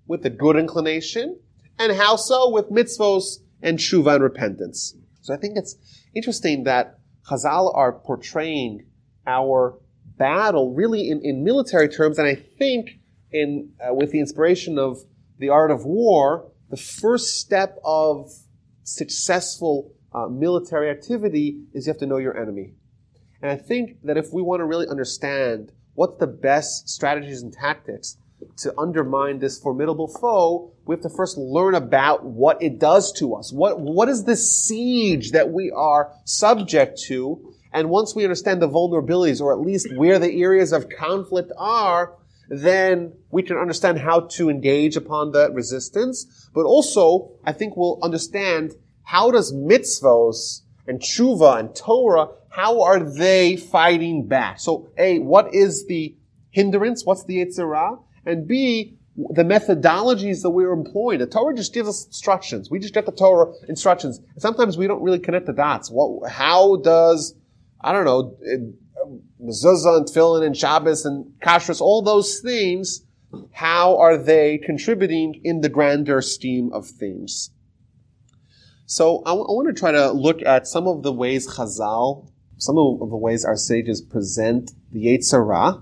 with 0.06 0.22
the 0.22 0.30
good 0.30 0.56
inclination. 0.56 1.38
And 1.78 1.96
how 1.96 2.16
so? 2.16 2.50
With 2.50 2.70
mitzvos 2.70 3.38
and 3.62 3.78
tshuva 3.78 4.14
and 4.14 4.22
repentance. 4.22 4.94
So 5.22 5.34
I 5.34 5.36
think 5.36 5.56
it's 5.56 5.76
interesting 6.14 6.64
that 6.64 6.98
Chazal 7.28 7.74
are 7.74 7.92
portraying 7.92 8.86
our 9.26 9.78
battle 10.16 10.74
really 10.74 11.10
in, 11.10 11.20
in 11.24 11.42
military 11.42 11.88
terms, 11.88 12.18
and 12.18 12.28
I 12.28 12.34
think 12.34 12.90
in 13.32 13.70
uh, 13.80 13.94
with 13.94 14.12
the 14.12 14.20
inspiration 14.20 14.78
of 14.78 14.98
the 15.38 15.48
art 15.48 15.70
of 15.70 15.84
war, 15.84 16.52
the 16.70 16.76
first 16.76 17.40
step 17.40 17.78
of 17.84 18.30
successful 18.84 19.92
uh, 20.14 20.28
military 20.28 20.90
activity 20.90 21.64
is 21.72 21.86
you 21.86 21.90
have 21.90 21.98
to 21.98 22.06
know 22.06 22.18
your 22.18 22.40
enemy. 22.40 22.74
And 23.44 23.52
I 23.52 23.56
think 23.56 23.98
that 24.04 24.16
if 24.16 24.32
we 24.32 24.40
want 24.40 24.60
to 24.60 24.64
really 24.64 24.88
understand 24.88 25.70
what's 25.92 26.18
the 26.18 26.26
best 26.26 26.88
strategies 26.88 27.42
and 27.42 27.52
tactics 27.52 28.16
to 28.56 28.72
undermine 28.78 29.38
this 29.38 29.58
formidable 29.58 30.08
foe, 30.08 30.72
we 30.86 30.94
have 30.94 31.02
to 31.02 31.10
first 31.10 31.36
learn 31.36 31.74
about 31.74 32.24
what 32.24 32.62
it 32.62 32.78
does 32.78 33.12
to 33.18 33.34
us. 33.34 33.52
What, 33.52 33.78
what 33.78 34.08
is 34.08 34.24
the 34.24 34.34
siege 34.34 35.32
that 35.32 35.50
we 35.50 35.70
are 35.70 36.10
subject 36.24 36.98
to? 37.02 37.52
And 37.70 37.90
once 37.90 38.14
we 38.14 38.24
understand 38.24 38.62
the 38.62 38.68
vulnerabilities, 38.68 39.42
or 39.42 39.52
at 39.52 39.60
least 39.60 39.94
where 39.94 40.18
the 40.18 40.40
areas 40.40 40.72
of 40.72 40.88
conflict 40.88 41.52
are, 41.58 42.14
then 42.48 43.12
we 43.30 43.42
can 43.42 43.58
understand 43.58 43.98
how 43.98 44.20
to 44.20 44.48
engage 44.48 44.96
upon 44.96 45.32
that 45.32 45.52
resistance. 45.52 46.48
But 46.54 46.64
also, 46.64 47.32
I 47.44 47.52
think 47.52 47.76
we'll 47.76 47.98
understand 48.02 48.72
how 49.02 49.30
does 49.30 49.52
mitzvos 49.52 50.62
and 50.86 51.00
tshuva 51.00 51.58
and 51.58 51.74
Torah, 51.74 52.28
how 52.50 52.82
are 52.82 53.00
they 53.00 53.56
fighting 53.56 54.26
back? 54.26 54.60
So, 54.60 54.90
A, 54.96 55.18
what 55.18 55.54
is 55.54 55.86
the 55.86 56.14
hindrance? 56.50 57.04
What's 57.04 57.24
the 57.24 57.44
Yetzer 57.44 57.68
Ra? 57.68 57.96
And 58.24 58.46
B, 58.46 58.96
the 59.16 59.42
methodologies 59.42 60.42
that 60.42 60.50
we're 60.50 60.72
employing. 60.72 61.20
The 61.20 61.26
Torah 61.26 61.54
just 61.54 61.72
gives 61.72 61.88
us 61.88 62.06
instructions. 62.06 62.70
We 62.70 62.78
just 62.78 62.94
get 62.94 63.06
the 63.06 63.12
Torah 63.12 63.52
instructions. 63.68 64.20
Sometimes 64.38 64.76
we 64.76 64.86
don't 64.86 65.02
really 65.02 65.18
connect 65.18 65.46
the 65.46 65.52
dots. 65.52 65.90
What, 65.90 66.30
how 66.30 66.76
does, 66.76 67.34
I 67.80 67.92
don't 67.92 68.04
know, 68.04 68.36
mezuzah 69.42 69.98
and 69.98 70.06
tefillin 70.06 70.44
and 70.44 70.56
Shabbos 70.56 71.04
and 71.04 71.32
kashrus, 71.40 71.80
all 71.80 72.02
those 72.02 72.40
things, 72.40 73.04
how 73.52 73.98
are 73.98 74.16
they 74.16 74.58
contributing 74.58 75.40
in 75.44 75.60
the 75.60 75.68
grander 75.68 76.20
scheme 76.20 76.72
of 76.72 76.86
things? 76.86 77.50
So 78.86 79.22
I, 79.24 79.30
w- 79.30 79.46
I 79.46 79.52
want 79.52 79.68
to 79.74 79.78
try 79.78 79.92
to 79.92 80.12
look 80.12 80.42
at 80.42 80.66
some 80.66 80.86
of 80.86 81.02
the 81.02 81.12
ways 81.12 81.48
Chazal, 81.56 82.28
some 82.58 82.76
of 82.76 82.98
the 82.98 83.16
ways 83.16 83.44
our 83.44 83.56
sages 83.56 84.02
present 84.02 84.72
the 84.92 85.06
Yetzer 85.06 85.46
Ra, 85.46 85.80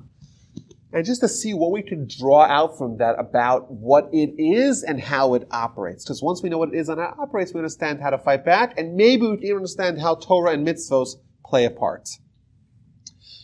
and 0.93 1.05
just 1.05 1.21
to 1.23 1.29
see 1.29 1.55
what 1.55 1.73
we 1.73 1.83
can 1.83 2.07
draw 2.07 2.43
out 2.43 2.77
from 2.77 2.99
that 2.99 3.17
about 3.19 3.71
what 3.71 4.09
it 4.13 4.35
is 4.39 4.83
and 4.83 5.01
how 5.01 5.35
it 5.35 5.49
operates. 5.51 6.05
Because 6.05 6.23
once 6.23 6.43
we 6.43 6.49
know 6.49 6.59
what 6.59 6.69
it 6.69 6.77
is 6.77 6.89
and 6.89 7.01
how 7.01 7.09
it 7.09 7.15
operates, 7.19 7.53
we 7.53 7.59
understand 7.59 8.01
how 8.01 8.11
to 8.11 8.19
fight 8.19 8.45
back, 8.45 8.79
and 8.79 8.95
maybe 8.95 9.27
we 9.27 9.39
can 9.39 9.57
understand 9.57 10.01
how 10.01 10.15
Torah 10.15 10.53
and 10.53 10.67
mitzvos 10.67 11.17
play 11.45 11.65
a 11.65 11.71
part. 11.71 12.09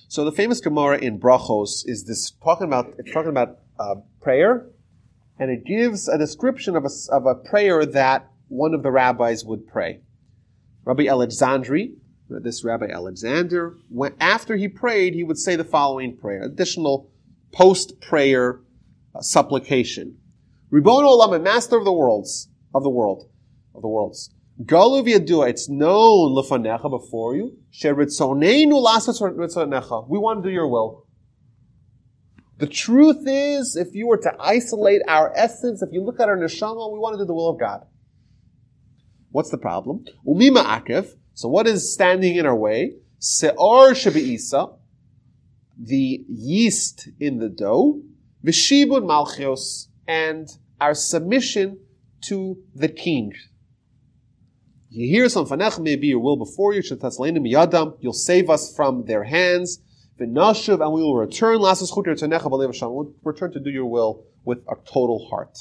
So 0.09 0.25
the 0.25 0.33
famous 0.33 0.61
Gemara 0.61 0.99
in 0.99 1.19
Brachos 1.19 1.83
is 1.85 2.05
this 2.05 2.31
talking 2.31 2.67
about 2.67 2.95
it's 2.99 3.13
talking 3.13 3.31
about 3.31 3.59
uh, 3.79 3.97
prayer, 4.23 4.67
and 5.39 5.51
it 5.51 5.65
gives 5.65 6.09
a 6.09 6.17
description 6.17 6.77
of 6.77 6.85
a, 6.85 6.91
of 7.11 7.27
a 7.27 7.35
prayer 7.35 7.85
that 7.85 8.31
one 8.49 8.75
of 8.75 8.83
the 8.83 8.91
rabbis 8.91 9.45
would 9.45 9.67
pray. 9.67 10.01
Rabbi 10.85 11.05
Alexandri, 11.05 11.95
this 12.29 12.65
Rabbi 12.65 12.87
Alexander, 12.87 13.77
after 14.21 14.57
he 14.57 14.69
prayed, 14.69 15.15
he 15.15 15.25
would 15.25 15.39
say 15.39 15.57
the 15.57 15.65
following 15.65 16.17
prayer, 16.17 16.43
additional 16.43 17.11
post-prayer 17.53 18.61
uh, 19.15 19.21
supplication. 19.21 20.19
Ribono 20.73 21.09
Olam, 21.09 21.43
Master 21.43 21.77
of 21.77 21.85
the 21.85 21.93
worlds, 21.93 22.49
of 22.75 22.83
the 22.83 22.91
world, 22.91 23.31
of 23.75 23.83
the 23.83 23.89
worlds. 23.89 24.31
Galu 24.65 25.03
v'yadua, 25.05 25.49
it's 25.49 25.69
known 25.69 26.33
lefanecha 26.33 26.91
before 26.91 27.37
you. 27.37 27.57
Sheritzoneinu 27.73 28.73
lasas 28.73 29.21
ritzonecha. 29.21 30.09
We 30.09 30.19
want 30.19 30.43
to 30.43 30.49
do 30.49 30.53
your 30.53 30.69
will. 30.69 31.07
The 32.59 32.67
truth 32.67 33.23
is, 33.25 33.77
if 33.77 33.95
you 33.95 34.09
were 34.09 34.17
to 34.17 34.35
isolate 34.41 35.03
our 35.07 35.33
essence, 35.37 35.81
if 35.81 35.91
you 35.93 36.03
look 36.03 36.19
at 36.19 36.29
our 36.29 36.37
neshama, 36.37 36.93
we 36.93 36.99
want 36.99 37.15
to 37.15 37.19
do 37.19 37.25
the 37.25 37.35
will 37.35 37.51
of 37.51 37.61
God. 37.61 37.87
What's 39.31 39.51
the 39.51 39.59
problem? 39.59 40.05
Umima 40.27 40.65
akev. 40.65 41.15
So 41.35 41.49
what 41.49 41.67
is 41.67 41.93
standing 41.93 42.37
in 42.37 42.47
our 42.47 42.57
way? 42.57 42.95
Se'or 43.19 43.93
shebe'isa. 43.93 44.77
The 45.79 46.25
yeast 46.29 47.09
in 47.21 47.39
the 47.39 47.49
dough. 47.49 48.03
V'shibud 48.45 49.05
malchios. 49.05 49.89
And 50.07 50.49
our 50.81 50.95
submission 50.95 51.79
to 52.23 52.59
the 52.75 52.89
king. 52.89 53.33
You 54.91 55.07
hear 55.07 55.29
some 55.29 55.47
fanech 55.47 55.79
may 55.79 55.97
be 55.97 56.09
your 56.09 56.19
will 56.19 56.37
before 56.37 56.73
you, 56.73 56.81
miyadam, 56.81 57.99
you'll 58.01 58.13
save 58.15 58.49
us 58.49 58.75
from 58.75 59.05
their 59.05 59.23
hands, 59.25 59.81
v'nashuv, 60.19 60.81
and 60.81 60.93
we 60.95 61.03
will 61.03 61.15
return, 61.15 61.61
we'll 61.61 63.15
return 63.23 63.53
to 63.53 63.61
do 63.61 63.71
your 63.71 63.87
will 63.87 64.25
with 64.45 64.59
a 64.67 64.77
total 64.91 65.29
heart. 65.29 65.59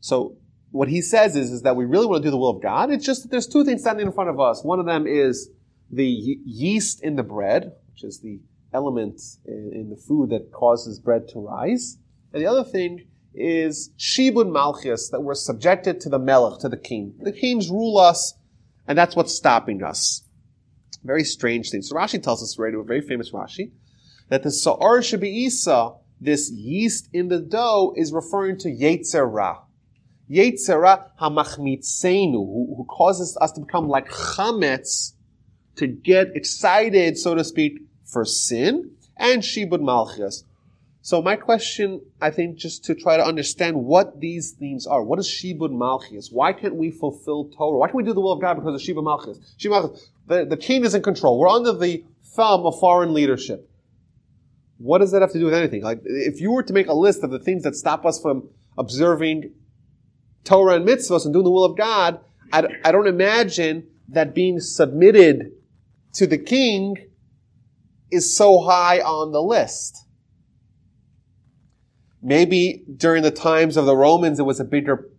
So, 0.00 0.36
what 0.70 0.88
he 0.88 1.00
says 1.00 1.36
is, 1.36 1.50
is 1.50 1.62
that 1.62 1.76
we 1.76 1.84
really 1.84 2.06
want 2.06 2.22
to 2.22 2.26
do 2.26 2.30
the 2.30 2.36
will 2.36 2.50
of 2.50 2.62
God. 2.62 2.90
It's 2.90 3.04
just 3.04 3.22
that 3.22 3.30
there's 3.30 3.46
two 3.46 3.64
things 3.64 3.80
standing 3.80 4.06
in 4.06 4.12
front 4.12 4.30
of 4.30 4.38
us. 4.38 4.62
One 4.62 4.80
of 4.80 4.86
them 4.86 5.06
is 5.06 5.50
the 5.90 6.06
yeast 6.06 7.02
in 7.02 7.16
the 7.16 7.22
bread, 7.22 7.72
which 7.90 8.04
is 8.04 8.20
the 8.20 8.40
element 8.72 9.20
in, 9.46 9.72
in 9.74 9.90
the 9.90 9.96
food 9.96 10.30
that 10.30 10.52
causes 10.52 10.98
bread 10.98 11.28
to 11.28 11.40
rise. 11.40 11.98
And 12.32 12.42
the 12.42 12.46
other 12.46 12.64
thing 12.64 13.06
is 13.34 13.90
Shibud 13.98 14.50
Malchus, 14.50 15.08
that 15.10 15.20
we're 15.20 15.34
subjected 15.34 16.00
to 16.00 16.08
the 16.08 16.18
Melech, 16.18 16.60
to 16.60 16.68
the 16.68 16.76
king. 16.76 17.14
The 17.20 17.32
kings 17.32 17.70
rule 17.70 17.98
us, 17.98 18.34
and 18.86 18.98
that's 18.98 19.16
what's 19.16 19.34
stopping 19.34 19.82
us. 19.82 20.24
Very 21.04 21.24
strange 21.24 21.70
thing. 21.70 21.82
So 21.82 21.94
Rashi 21.94 22.22
tells 22.22 22.42
us, 22.42 22.58
right, 22.58 22.74
a 22.74 22.82
very 22.82 23.00
famous 23.00 23.30
Rashi, 23.30 23.70
that 24.28 24.42
the 24.42 24.50
Sa'ar 24.50 25.00
Isa, 25.00 25.92
this 26.20 26.50
yeast 26.50 27.08
in 27.12 27.28
the 27.28 27.38
dough, 27.38 27.94
is 27.96 28.12
referring 28.12 28.58
to 28.58 28.68
Yetzer. 28.68 29.58
Yetzer 30.30 30.80
Ra 30.80 31.04
hamachmitzenu, 31.20 32.32
who, 32.32 32.74
who 32.76 32.84
causes 32.84 33.36
us 33.40 33.52
to 33.52 33.60
become 33.60 33.88
like 33.88 34.08
chametz, 34.08 35.12
to 35.76 35.86
get 35.86 36.36
excited, 36.36 37.16
so 37.16 37.34
to 37.34 37.44
speak, 37.44 37.80
for 38.04 38.24
sin, 38.24 38.90
and 39.16 39.42
Shibud 39.42 39.80
Malchus, 39.80 40.44
so 41.08 41.22
my 41.22 41.36
question, 41.36 42.02
I 42.20 42.30
think, 42.30 42.56
just 42.56 42.84
to 42.84 42.94
try 42.94 43.16
to 43.16 43.24
understand 43.24 43.76
what 43.76 44.20
these 44.20 44.50
themes 44.50 44.86
are. 44.86 45.02
What 45.02 45.18
is 45.18 45.26
Shibud 45.26 45.72
Malchus? 45.72 46.30
Why 46.30 46.52
can't 46.52 46.74
we 46.74 46.90
fulfill 46.90 47.46
Torah? 47.48 47.78
Why 47.78 47.86
can't 47.86 47.96
we 47.96 48.02
do 48.02 48.12
the 48.12 48.20
will 48.20 48.32
of 48.32 48.42
God 48.42 48.56
because 48.56 48.74
of 48.74 48.86
Shibud 48.86 49.04
Malchus? 49.04 49.38
Shibud 49.58 49.70
Malchus. 49.70 50.10
The, 50.26 50.44
the 50.44 50.58
king 50.58 50.84
is 50.84 50.94
in 50.94 51.02
control. 51.02 51.38
We're 51.38 51.48
under 51.48 51.72
the 51.72 52.04
thumb 52.22 52.66
of 52.66 52.78
foreign 52.78 53.14
leadership. 53.14 53.70
What 54.76 54.98
does 54.98 55.12
that 55.12 55.22
have 55.22 55.32
to 55.32 55.38
do 55.38 55.46
with 55.46 55.54
anything? 55.54 55.82
Like, 55.82 56.02
if 56.04 56.42
you 56.42 56.50
were 56.50 56.62
to 56.62 56.74
make 56.74 56.88
a 56.88 56.92
list 56.92 57.24
of 57.24 57.30
the 57.30 57.38
things 57.38 57.62
that 57.62 57.74
stop 57.74 58.04
us 58.04 58.20
from 58.20 58.48
observing 58.76 59.52
Torah 60.44 60.76
and 60.76 60.86
mitzvahs 60.86 61.24
and 61.24 61.32
doing 61.32 61.44
the 61.44 61.50
will 61.50 61.64
of 61.64 61.76
God, 61.76 62.20
I, 62.52 62.66
I 62.84 62.92
don't 62.92 63.06
imagine 63.06 63.86
that 64.08 64.34
being 64.34 64.60
submitted 64.60 65.52
to 66.14 66.26
the 66.26 66.38
king 66.38 66.96
is 68.10 68.34
so 68.34 68.60
high 68.60 69.00
on 69.00 69.32
the 69.32 69.42
list. 69.42 70.06
Maybe 72.22 72.84
during 72.96 73.22
the 73.22 73.30
times 73.30 73.76
of 73.76 73.86
the 73.86 73.96
Romans 73.96 74.38
it 74.38 74.44
was 74.44 74.60
a 74.60 74.64
bigger 74.64 75.10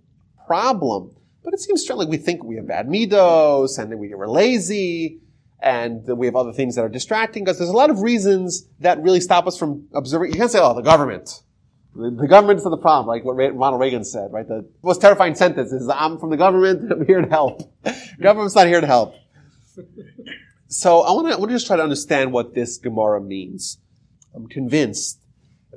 problem. 0.48 1.16
But 1.44 1.54
it 1.54 1.60
seems 1.60 1.82
strange, 1.82 2.00
like 2.00 2.10
we 2.10 2.18
think 2.18 2.44
we 2.44 2.58
have 2.58 2.68
bad 2.68 2.88
midos, 2.88 3.80
and 3.80 3.98
we 3.98 4.14
are 4.14 4.28
lazy, 4.28 5.22
and 5.62 6.06
we 6.06 6.26
have 6.26 6.36
other 6.36 6.52
things 6.52 6.76
that 6.76 6.84
are 6.84 6.90
distracting 6.90 7.48
us. 7.48 7.58
There's 7.58 7.70
a 7.70 7.74
lot 7.74 7.90
of 7.90 8.02
reasons 8.02 8.68
that 8.80 9.02
really 9.02 9.22
stop 9.22 9.48
us 9.48 9.58
from 9.58 9.88
observing. 9.94 10.32
You 10.32 10.38
can't 10.38 10.52
say, 10.52 10.60
oh, 10.62 10.74
the 10.74 10.82
government. 10.82 11.44
The, 12.00 12.12
the 12.12 12.28
government's 12.28 12.64
the 12.64 12.78
problem, 12.78 13.08
like 13.08 13.26
what 13.26 13.34
Ronald 13.34 13.82
Reagan 13.82 14.06
said, 14.06 14.32
right? 14.32 14.48
The 14.48 14.66
most 14.82 15.02
terrifying 15.02 15.36
sentence 15.36 15.74
is, 15.74 15.90
I'm 15.90 16.18
from 16.18 16.30
the 16.30 16.38
government, 16.38 16.90
I'm 16.92 17.06
here 17.06 17.22
to 17.22 17.30
help. 17.30 17.74
Government's 18.22 18.56
not 18.56 18.68
here 18.68 18.80
to 18.80 18.88
help. 18.88 19.16
So 20.68 21.02
I 21.02 21.12
want 21.12 21.28
to, 21.28 21.34
I 21.34 21.38
want 21.38 21.50
to 21.50 21.56
just 21.56 21.68
try 21.68 21.76
to 21.76 21.84
understand 21.84 22.32
what 22.32 22.54
this 22.54 22.78
Gemara 22.78 23.22
means. 23.22 23.80
I'm 24.34 24.48
convinced 24.48 25.20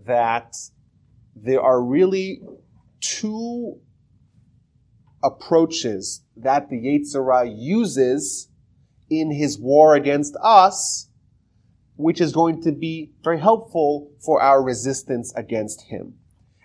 that 0.06 0.54
there 1.34 1.60
are 1.60 1.82
really 1.82 2.40
two 3.00 3.80
approaches 5.24 6.22
that 6.36 6.68
the 6.68 6.76
Yetzer 6.76 7.24
Hara 7.24 7.48
uses 7.48 8.48
in 9.10 9.32
his 9.32 9.58
war 9.58 9.94
against 9.94 10.36
us, 10.42 11.08
which 11.96 12.20
is 12.20 12.32
going 12.32 12.62
to 12.62 12.72
be 12.72 13.12
very 13.22 13.38
helpful 13.38 14.10
for 14.20 14.40
our 14.42 14.62
resistance 14.62 15.32
against 15.34 15.82
him. 15.82 16.14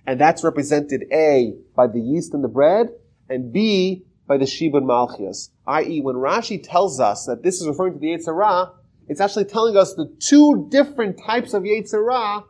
And 0.06 0.20
that's 0.20 0.44
represented 0.44 1.04
A, 1.12 1.54
by 1.76 1.88
the 1.88 2.00
yeast 2.00 2.34
in 2.34 2.42
the 2.42 2.48
bread, 2.48 2.88
and 3.30 3.52
B, 3.52 4.06
by 4.26 4.38
the 4.38 4.46
Shibud 4.46 4.84
Malchias. 4.84 5.50
I.e., 5.66 6.02
when 6.02 6.16
Rashi 6.16 6.62
tells 6.64 7.00
us 7.00 7.26
that 7.26 7.44
this 7.44 7.60
is 7.60 7.68
referring 7.68 7.94
to 7.94 8.00
the 8.00 8.08
Yetzer 8.08 8.28
Hara, 8.28 8.72
it's 9.08 9.22
actually 9.22 9.46
telling 9.46 9.76
us 9.76 9.94
the 9.94 10.14
two 10.20 10.68
different 10.70 11.20
types 11.26 11.54
of 11.54 11.64
Yetzer 11.64 11.94
Hara. 11.94 12.44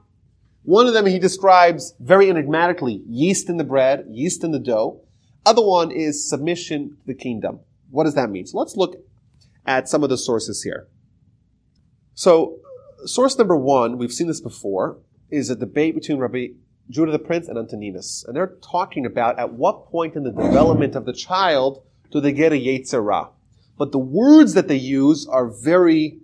One 0.63 0.88
of 0.88 0.93
them 0.93 1.05
he 1.05 1.19
describes 1.19 1.93
very 2.00 2.29
enigmatically, 2.29 3.01
yeast 3.07 3.50
in 3.50 3.57
the 3.57 3.63
bread, 3.63 4.05
yeast 4.10 4.43
in 4.43 4.51
the 4.51 4.60
dough. 4.60 5.01
Other 5.46 5.65
one 5.65 5.91
is 5.91 6.29
submission 6.29 6.89
to 6.89 7.07
the 7.07 7.13
kingdom. 7.13 7.62
What 7.89 8.03
does 8.03 8.15
that 8.15 8.29
mean? 8.29 8.46
So 8.46 8.57
let's 8.57 8.75
look 8.75 8.96
at 9.65 9.88
some 9.88 10.03
of 10.03 10.10
the 10.10 10.17
sources 10.17 10.62
here. 10.62 10.88
So, 12.15 12.60
source 13.06 13.38
number 13.38 13.56
one, 13.56 13.98
we've 13.98 14.12
seen 14.12 14.27
this 14.27 14.42
before, 14.42 14.98
is 15.30 15.50
a 15.50 15.56
debate 15.56 15.96
between 15.96 16.20
Rabbi 16.20 16.48
Judah 16.89 17.12
the 17.12 17.20
Prince 17.20 17.48
and 17.48 17.58
Antoninus. 17.58 18.24
And 18.25 18.36
they're 18.36 18.56
talking 18.62 19.06
about 19.06 19.38
at 19.39 19.54
what 19.54 19.88
point 19.88 20.16
in 20.16 20.24
the 20.24 20.32
development 20.32 20.96
of 20.96 21.06
the 21.06 21.13
child 21.13 21.84
do 22.12 22.22
they 22.22 22.32
get 22.32 22.54
a 22.54 22.56
Yetzer 22.56 23.04
Hara. 23.04 23.30
But 23.77 23.92
the 23.92 24.00
words 24.00 24.54
that 24.54 24.68
they 24.68 24.77
use 24.77 25.27
are 25.27 25.48
very 25.48 26.20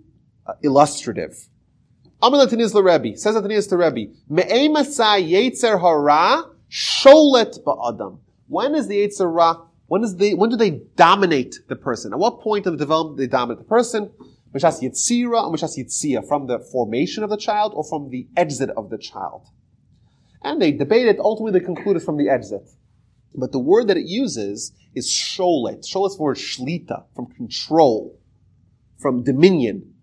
uh, 0.46 0.54
illustrative. 0.62 1.48
Amal 2.22 2.42
Antoninus 2.42 2.72
the 2.72 2.82
Rebbe, 2.82 3.16
says 3.16 3.36
Antoninus 3.36 3.66
the 3.66 3.76
Rebbe, 3.76 4.12
Me'emasa 4.28 5.20
Yetzer 5.22 5.80
Hara 5.80 6.44
Sholet 6.70 7.62
Ba'adam. 7.62 8.18
When 8.48 8.74
is 8.74 8.88
the 8.88 9.06
Yetzer 9.06 9.30
Hara, 9.30 9.60
when 9.86 10.02
is 10.02 10.16
the, 10.16 10.34
when 10.34 10.48
do 10.48 10.56
they 10.56 10.80
dominate 10.96 11.56
the 11.68 11.76
person? 11.76 12.12
At 12.12 12.18
what 12.18 12.40
point 12.40 12.66
of 12.66 12.72
the 12.72 12.78
development 12.78 13.18
do 13.18 13.24
they 13.24 13.30
dominate 13.30 13.58
the 13.58 13.68
person? 13.68 14.10
Mishas 14.54 14.80
Yetzira 14.80 15.44
and 15.44 15.54
Mishas 15.54 15.76
Yetzia, 15.76 16.26
from 16.26 16.46
the 16.46 16.60
formation 16.60 17.24
of 17.24 17.30
the 17.30 17.36
child 17.36 17.72
or 17.74 17.82
from 17.82 18.10
the 18.10 18.28
exit 18.36 18.70
of 18.70 18.88
the 18.88 18.98
child. 18.98 19.46
And 20.42 20.62
they 20.62 20.70
debated, 20.72 21.18
ultimately 21.18 21.58
they 21.58 21.64
concluded 21.64 22.02
from 22.02 22.18
the 22.18 22.28
exit. 22.28 22.70
But 23.34 23.50
the 23.50 23.58
word 23.58 23.88
that 23.88 23.96
it 23.96 24.06
uses 24.06 24.72
is 24.94 25.10
sholet. 25.10 25.84
Sholet 25.84 26.10
is 26.10 26.16
the 26.16 26.22
word 26.22 26.36
shlita, 26.36 27.04
from 27.16 27.26
control, 27.26 28.20
from 28.98 29.24
dominion, 29.24 29.94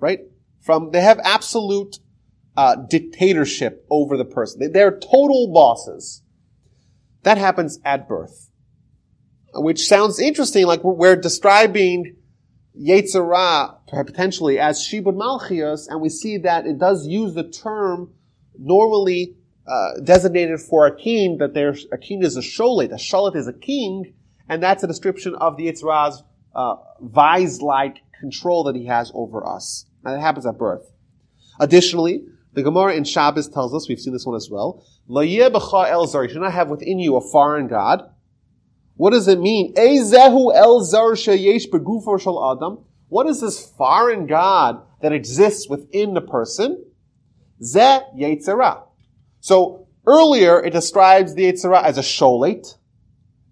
right? 0.00 0.20
From, 0.60 0.90
they 0.90 1.02
have 1.02 1.20
absolute 1.22 1.98
uh, 2.56 2.76
dictatorship 2.76 3.86
over 3.90 4.16
the 4.16 4.24
person. 4.24 4.60
They, 4.60 4.66
they're 4.66 4.98
total 4.98 5.52
bosses. 5.52 6.22
That 7.22 7.38
happens 7.38 7.78
at 7.84 8.08
birth. 8.08 8.50
Which 9.54 9.86
sounds 9.86 10.18
interesting, 10.18 10.66
like 10.66 10.82
we're, 10.82 10.94
we're 10.94 11.16
describing 11.16 12.16
Yetzer 12.80 13.24
Hara 13.90 14.04
potentially 14.04 14.58
as 14.58 14.80
Shibud 14.80 15.14
Malchios, 15.14 15.86
and 15.88 16.00
we 16.00 16.08
see 16.08 16.38
that 16.38 16.66
it 16.66 16.78
does 16.78 17.06
use 17.06 17.34
the 17.34 17.44
term 17.44 18.12
normally 18.58 19.36
uh, 19.66 20.00
designated 20.02 20.60
for 20.60 20.86
a 20.86 20.96
king, 20.96 21.38
that 21.38 21.54
there's, 21.54 21.86
a 21.92 21.98
king 21.98 22.22
is 22.22 22.36
a 22.36 22.40
sholet, 22.40 22.90
a 22.92 22.96
sholet 22.96 23.36
is 23.36 23.46
a 23.46 23.52
king, 23.52 24.14
and 24.48 24.62
that's 24.62 24.82
a 24.82 24.86
description 24.86 25.34
of 25.36 25.56
the 25.56 25.68
Yitzrah's 25.68 26.22
uh, 26.54 26.76
vise-like 27.00 27.98
control 28.20 28.64
that 28.64 28.76
he 28.76 28.86
has 28.86 29.10
over 29.14 29.46
us. 29.46 29.86
And 30.04 30.14
that 30.14 30.20
happens 30.20 30.46
at 30.46 30.58
birth. 30.58 30.90
Additionally, 31.60 32.24
the 32.52 32.62
Gemara 32.62 32.94
in 32.94 33.04
Shabbos 33.04 33.48
tells 33.48 33.74
us, 33.74 33.88
we've 33.88 34.00
seen 34.00 34.12
this 34.12 34.26
one 34.26 34.36
as 34.36 34.48
well, 34.50 34.84
el 35.08 35.24
you 35.24 35.42
should 35.42 36.40
not 36.40 36.52
have 36.52 36.68
within 36.68 36.98
you 36.98 37.16
a 37.16 37.20
foreign 37.20 37.68
god. 37.68 38.02
What 38.96 39.10
does 39.10 39.28
it 39.28 39.40
mean? 39.40 39.74
Ezehu 39.74 40.54
el 40.54 40.80
sheyesh 40.82 42.20
shal 42.20 42.56
adam. 42.56 42.84
What 43.08 43.26
is 43.26 43.40
this 43.40 43.70
foreign 43.76 44.26
god 44.26 44.82
that 45.02 45.12
exists 45.12 45.68
within 45.68 46.14
the 46.14 46.20
person? 46.20 46.84
Ze 47.62 48.00
yetzerah. 48.16 48.82
So 49.40 49.86
earlier 50.06 50.62
it 50.62 50.72
describes 50.72 51.34
the 51.34 51.44
Yetzer 51.44 51.64
Hara 51.64 51.82
as 51.82 51.98
a 51.98 52.02
sholet, 52.02 52.76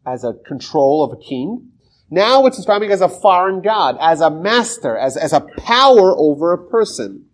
as 0.07 0.25
a 0.25 0.35
control 0.47 1.05
of 1.05 1.13
a 1.13 1.23
king. 1.23 1.71
Now 2.11 2.47
it's 2.47 2.57
describing 2.57 2.91
as 2.91 3.01
a 3.01 3.09
foreign 3.09 3.63
god, 3.63 3.97
as 4.01 4.21
a 4.21 4.31
master, 4.31 4.97
as, 4.97 5.17
as 5.17 5.33
a 5.33 5.47
power 5.59 6.15
over 6.17 6.53
a 6.53 6.69
person. 6.71 7.25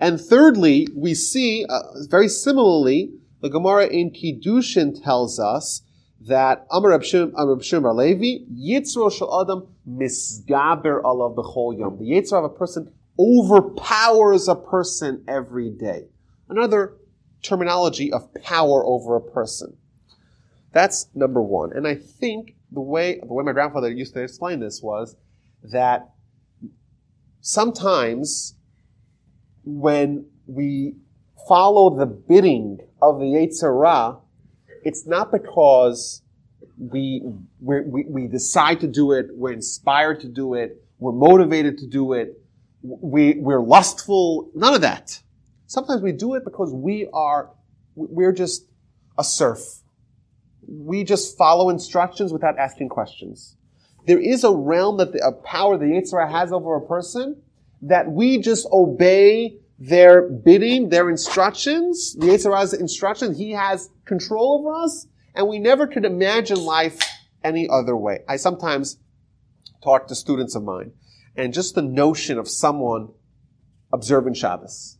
And 0.00 0.20
thirdly, 0.20 0.86
we 0.94 1.14
see, 1.14 1.66
uh, 1.68 1.80
very 2.08 2.28
similarly, 2.28 3.14
the 3.40 3.50
Gemara 3.50 3.86
in 3.86 4.10
Kiddushin 4.10 5.02
tells 5.02 5.40
us 5.40 5.82
that 6.20 6.66
Amar 6.70 6.90
Reb 6.90 7.04
Shimon 7.04 7.96
Levi, 7.96 8.44
Yitzro 8.52 9.12
Shal 9.12 9.42
Adam 9.42 9.68
misgaber 9.88 11.02
alav 11.02 11.36
b'chol 11.36 11.78
yom. 11.78 11.98
The 11.98 12.10
Yitzro 12.10 12.38
of 12.38 12.44
a 12.44 12.48
person 12.48 12.92
overpowers 13.18 14.48
a 14.48 14.54
person 14.54 15.24
every 15.28 15.70
day. 15.70 16.06
Another 16.48 16.94
terminology 17.42 18.12
of 18.12 18.32
power 18.34 18.84
over 18.84 19.16
a 19.16 19.20
person. 19.20 19.76
That's 20.72 21.08
number 21.14 21.42
one. 21.42 21.72
And 21.72 21.86
I 21.86 21.94
think 21.94 22.54
the 22.70 22.80
way, 22.80 23.20
the 23.20 23.32
way 23.32 23.44
my 23.44 23.52
grandfather 23.52 23.90
used 23.90 24.14
to 24.14 24.22
explain 24.22 24.60
this 24.60 24.82
was 24.82 25.16
that 25.62 26.10
sometimes 27.40 28.54
when 29.64 30.26
we 30.46 30.94
follow 31.48 31.96
the 31.96 32.06
bidding 32.06 32.78
of 33.00 33.18
the 33.18 33.24
Yetzer 33.24 33.62
Hara, 33.62 34.18
it's 34.88 35.06
not 35.06 35.30
because 35.30 36.22
we, 36.78 37.22
we, 37.60 38.04
we 38.08 38.26
decide 38.26 38.80
to 38.80 38.86
do 38.86 39.12
it, 39.12 39.26
we're 39.32 39.52
inspired 39.52 40.20
to 40.20 40.28
do 40.28 40.54
it, 40.54 40.82
we're 40.98 41.12
motivated 41.12 41.76
to 41.78 41.86
do 41.86 42.14
it, 42.14 42.40
we, 42.82 43.34
we're 43.34 43.60
lustful, 43.60 44.50
none 44.54 44.72
of 44.72 44.80
that. 44.80 45.20
Sometimes 45.66 46.00
we 46.00 46.12
do 46.12 46.34
it 46.36 46.44
because 46.44 46.72
we 46.72 47.06
are, 47.12 47.50
we're 47.94 48.32
just 48.32 48.64
a 49.18 49.24
serf. 49.24 49.60
We 50.66 51.04
just 51.04 51.36
follow 51.36 51.68
instructions 51.68 52.32
without 52.32 52.58
asking 52.58 52.88
questions. 52.88 53.56
There 54.06 54.18
is 54.18 54.42
a 54.42 54.50
realm 54.50 54.96
that 54.96 55.12
the, 55.12 55.18
a 55.18 55.32
power 55.32 55.76
the 55.76 55.84
Yetzer 55.84 56.12
Hara 56.12 56.30
has 56.30 56.50
over 56.50 56.76
a 56.76 56.80
person 56.80 57.42
that 57.82 58.10
we 58.10 58.38
just 58.38 58.66
obey 58.72 59.58
their 59.78 60.28
bidding, 60.28 60.88
their 60.88 61.08
instructions, 61.08 62.14
the 62.18 62.26
Yetzer 62.26 62.44
Hara's 62.44 62.72
instructions. 62.72 63.38
He 63.38 63.52
has 63.52 63.90
control 64.04 64.60
over 64.60 64.84
us, 64.84 65.06
and 65.34 65.48
we 65.48 65.58
never 65.58 65.86
could 65.86 66.04
imagine 66.04 66.58
life 66.58 66.98
any 67.44 67.68
other 67.68 67.96
way. 67.96 68.20
I 68.28 68.36
sometimes 68.36 68.98
talk 69.82 70.08
to 70.08 70.14
students 70.14 70.54
of 70.54 70.64
mine, 70.64 70.92
and 71.36 71.54
just 71.54 71.74
the 71.74 71.82
notion 71.82 72.38
of 72.38 72.48
someone 72.48 73.10
observing 73.92 74.34
Shabbos 74.34 74.98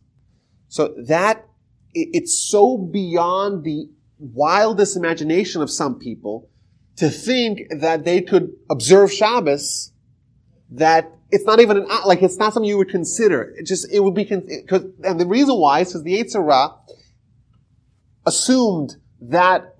so 0.69 0.93
that, 1.07 1.45
it's 1.93 2.37
so 2.37 2.77
beyond 2.77 3.63
the 3.63 3.89
wildest 4.19 4.95
imagination 4.95 5.63
of 5.63 5.71
some 5.71 5.97
people 5.97 6.47
to 6.97 7.09
think 7.09 7.61
that 7.71 8.05
they 8.05 8.21
could 8.21 8.51
observe 8.69 9.11
Shabbos 9.11 9.91
that 10.69 11.11
it's 11.31 11.45
not 11.45 11.59
even 11.59 11.77
an, 11.77 11.87
like, 12.05 12.21
it's 12.23 12.37
not 12.37 12.53
something 12.53 12.67
you 12.67 12.77
would 12.77 12.89
consider. 12.89 13.53
It 13.57 13.65
just, 13.65 13.91
it 13.91 13.99
would 13.99 14.15
be, 14.15 14.25
cause, 14.25 14.85
and 15.03 15.19
the 15.19 15.27
reason 15.27 15.55
why 15.55 15.81
is 15.81 15.89
because 15.89 16.03
the 16.03 16.23
Yetzer 16.23 16.43
Hara 16.43 16.75
assumed 18.25 18.95
that 19.21 19.75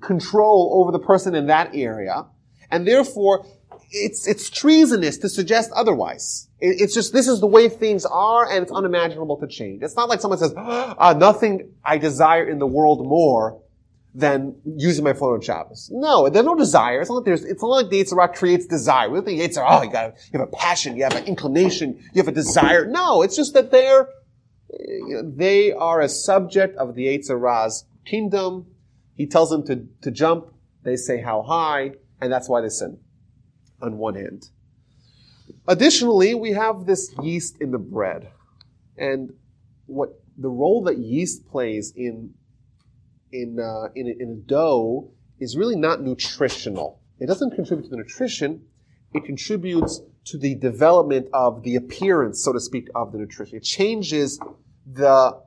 control 0.00 0.80
over 0.80 0.92
the 0.92 0.98
person 0.98 1.34
in 1.34 1.46
that 1.46 1.74
area, 1.74 2.26
and 2.70 2.86
therefore, 2.86 3.46
it's, 3.90 4.28
it's 4.28 4.50
treasonous 4.50 5.18
to 5.18 5.28
suggest 5.28 5.70
otherwise. 5.74 6.48
It's 6.60 6.94
just, 6.94 7.12
this 7.12 7.26
is 7.26 7.40
the 7.40 7.46
way 7.46 7.68
things 7.68 8.04
are 8.04 8.48
and 8.48 8.62
it's 8.62 8.70
unimaginable 8.70 9.38
to 9.38 9.46
change. 9.46 9.82
It's 9.82 9.96
not 9.96 10.08
like 10.08 10.20
someone 10.20 10.38
says, 10.38 10.54
ah, 10.56 11.14
nothing 11.18 11.72
I 11.84 11.98
desire 11.98 12.48
in 12.48 12.58
the 12.58 12.66
world 12.66 13.04
more 13.04 13.60
than 14.14 14.56
using 14.64 15.04
my 15.04 15.12
phone 15.12 15.34
on 15.34 15.40
Shabbos. 15.40 15.88
No, 15.92 16.28
there's 16.28 16.44
no 16.44 16.56
desire. 16.56 17.00
It's 17.00 17.10
not 17.10 17.16
like 17.16 17.24
there's, 17.24 17.44
it's 17.44 17.62
not 17.62 17.68
like 17.68 17.90
the 17.90 18.02
Yetzer 18.02 18.16
Hara 18.16 18.28
creates 18.28 18.66
desire. 18.66 19.08
We 19.08 19.20
think 19.20 19.40
Yetzer 19.40 19.64
Hara, 19.64 19.78
oh, 19.78 19.82
you 19.82 19.90
got, 19.90 20.14
you 20.32 20.40
have 20.40 20.48
a 20.48 20.56
passion, 20.56 20.96
you 20.96 21.04
have 21.04 21.14
an 21.14 21.26
inclination, 21.26 22.02
you 22.12 22.20
have 22.20 22.28
a 22.28 22.32
desire. 22.32 22.86
No, 22.86 23.22
it's 23.22 23.36
just 23.36 23.54
that 23.54 23.70
they're, 23.70 24.08
they 25.22 25.72
are 25.72 26.00
a 26.00 26.08
subject 26.08 26.76
of 26.76 26.94
the 26.94 27.06
Yetzer 27.06 27.38
Hara's 27.38 27.84
kingdom. 28.04 28.66
He 29.16 29.26
tells 29.26 29.50
them 29.50 29.64
to, 29.66 29.86
to 30.02 30.10
jump. 30.10 30.52
They 30.82 30.96
say 30.96 31.20
how 31.20 31.42
high. 31.42 31.92
And 32.20 32.32
that's 32.32 32.48
why 32.48 32.60
they 32.60 32.68
sin, 32.68 32.98
on 33.80 33.96
one 33.96 34.14
hand. 34.14 34.50
Additionally, 35.68 36.34
we 36.34 36.52
have 36.52 36.86
this 36.86 37.14
yeast 37.22 37.56
in 37.60 37.70
the 37.70 37.78
bread. 37.78 38.30
And 38.96 39.34
what 39.86 40.20
the 40.36 40.48
role 40.48 40.82
that 40.84 40.98
yeast 40.98 41.46
plays 41.46 41.92
in, 41.94 42.34
in, 43.32 43.58
uh, 43.58 43.88
in, 43.94 44.06
in 44.18 44.30
a 44.30 44.48
dough 44.48 45.10
is 45.38 45.56
really 45.56 45.76
not 45.76 46.02
nutritional. 46.02 47.00
It 47.18 47.26
doesn't 47.26 47.54
contribute 47.54 47.84
to 47.84 47.90
the 47.90 47.96
nutrition, 47.96 48.62
it 49.12 49.24
contributes 49.24 50.00
to 50.26 50.38
the 50.38 50.54
development 50.54 51.28
of 51.32 51.62
the 51.62 51.76
appearance, 51.76 52.44
so 52.44 52.52
to 52.52 52.60
speak, 52.60 52.88
of 52.94 53.12
the 53.12 53.18
nutrition. 53.18 53.56
It 53.56 53.64
changes 53.64 54.38
the 54.86 55.40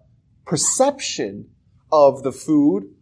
perception 0.46 1.50
of 1.92 2.24
the 2.24 2.32
food, 2.32 2.94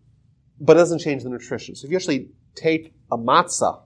but 0.59 0.75
doesn't 0.75 0.99
change 0.99 1.23
the 1.23 1.29
nutrition. 1.29 1.75
So 1.75 1.85
if 1.85 1.91
you 1.91 1.97
actually 1.97 2.29
take 2.55 2.93
a 3.11 3.17
matzah 3.17 3.81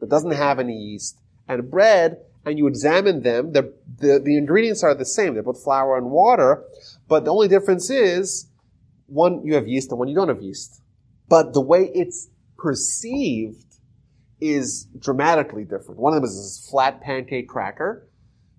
that 0.00 0.10
doesn't 0.10 0.32
have 0.32 0.58
any 0.58 0.74
yeast 0.74 1.18
and 1.48 1.70
bread 1.70 2.18
and 2.44 2.58
you 2.58 2.66
examine 2.66 3.22
them, 3.22 3.52
the, 3.52 3.72
the, 3.98 4.20
the 4.22 4.36
ingredients 4.36 4.82
are 4.82 4.94
the 4.94 5.04
same. 5.04 5.34
They're 5.34 5.42
both 5.42 5.62
flour 5.62 5.96
and 5.96 6.10
water, 6.10 6.64
but 7.08 7.24
the 7.24 7.32
only 7.32 7.48
difference 7.48 7.88
is 7.88 8.47
one, 9.08 9.44
you 9.44 9.54
have 9.54 9.66
yeast 9.66 9.90
and 9.90 9.98
one 9.98 10.08
you 10.08 10.14
don't 10.14 10.28
have 10.28 10.42
yeast. 10.42 10.82
But 11.28 11.52
the 11.52 11.60
way 11.60 11.90
it's 11.94 12.28
perceived 12.56 13.64
is 14.40 14.86
dramatically 14.98 15.64
different. 15.64 15.98
One 15.98 16.12
of 16.12 16.16
them 16.16 16.24
is 16.24 16.36
this 16.36 16.68
flat 16.70 17.00
pancake 17.00 17.48
cracker, 17.48 18.08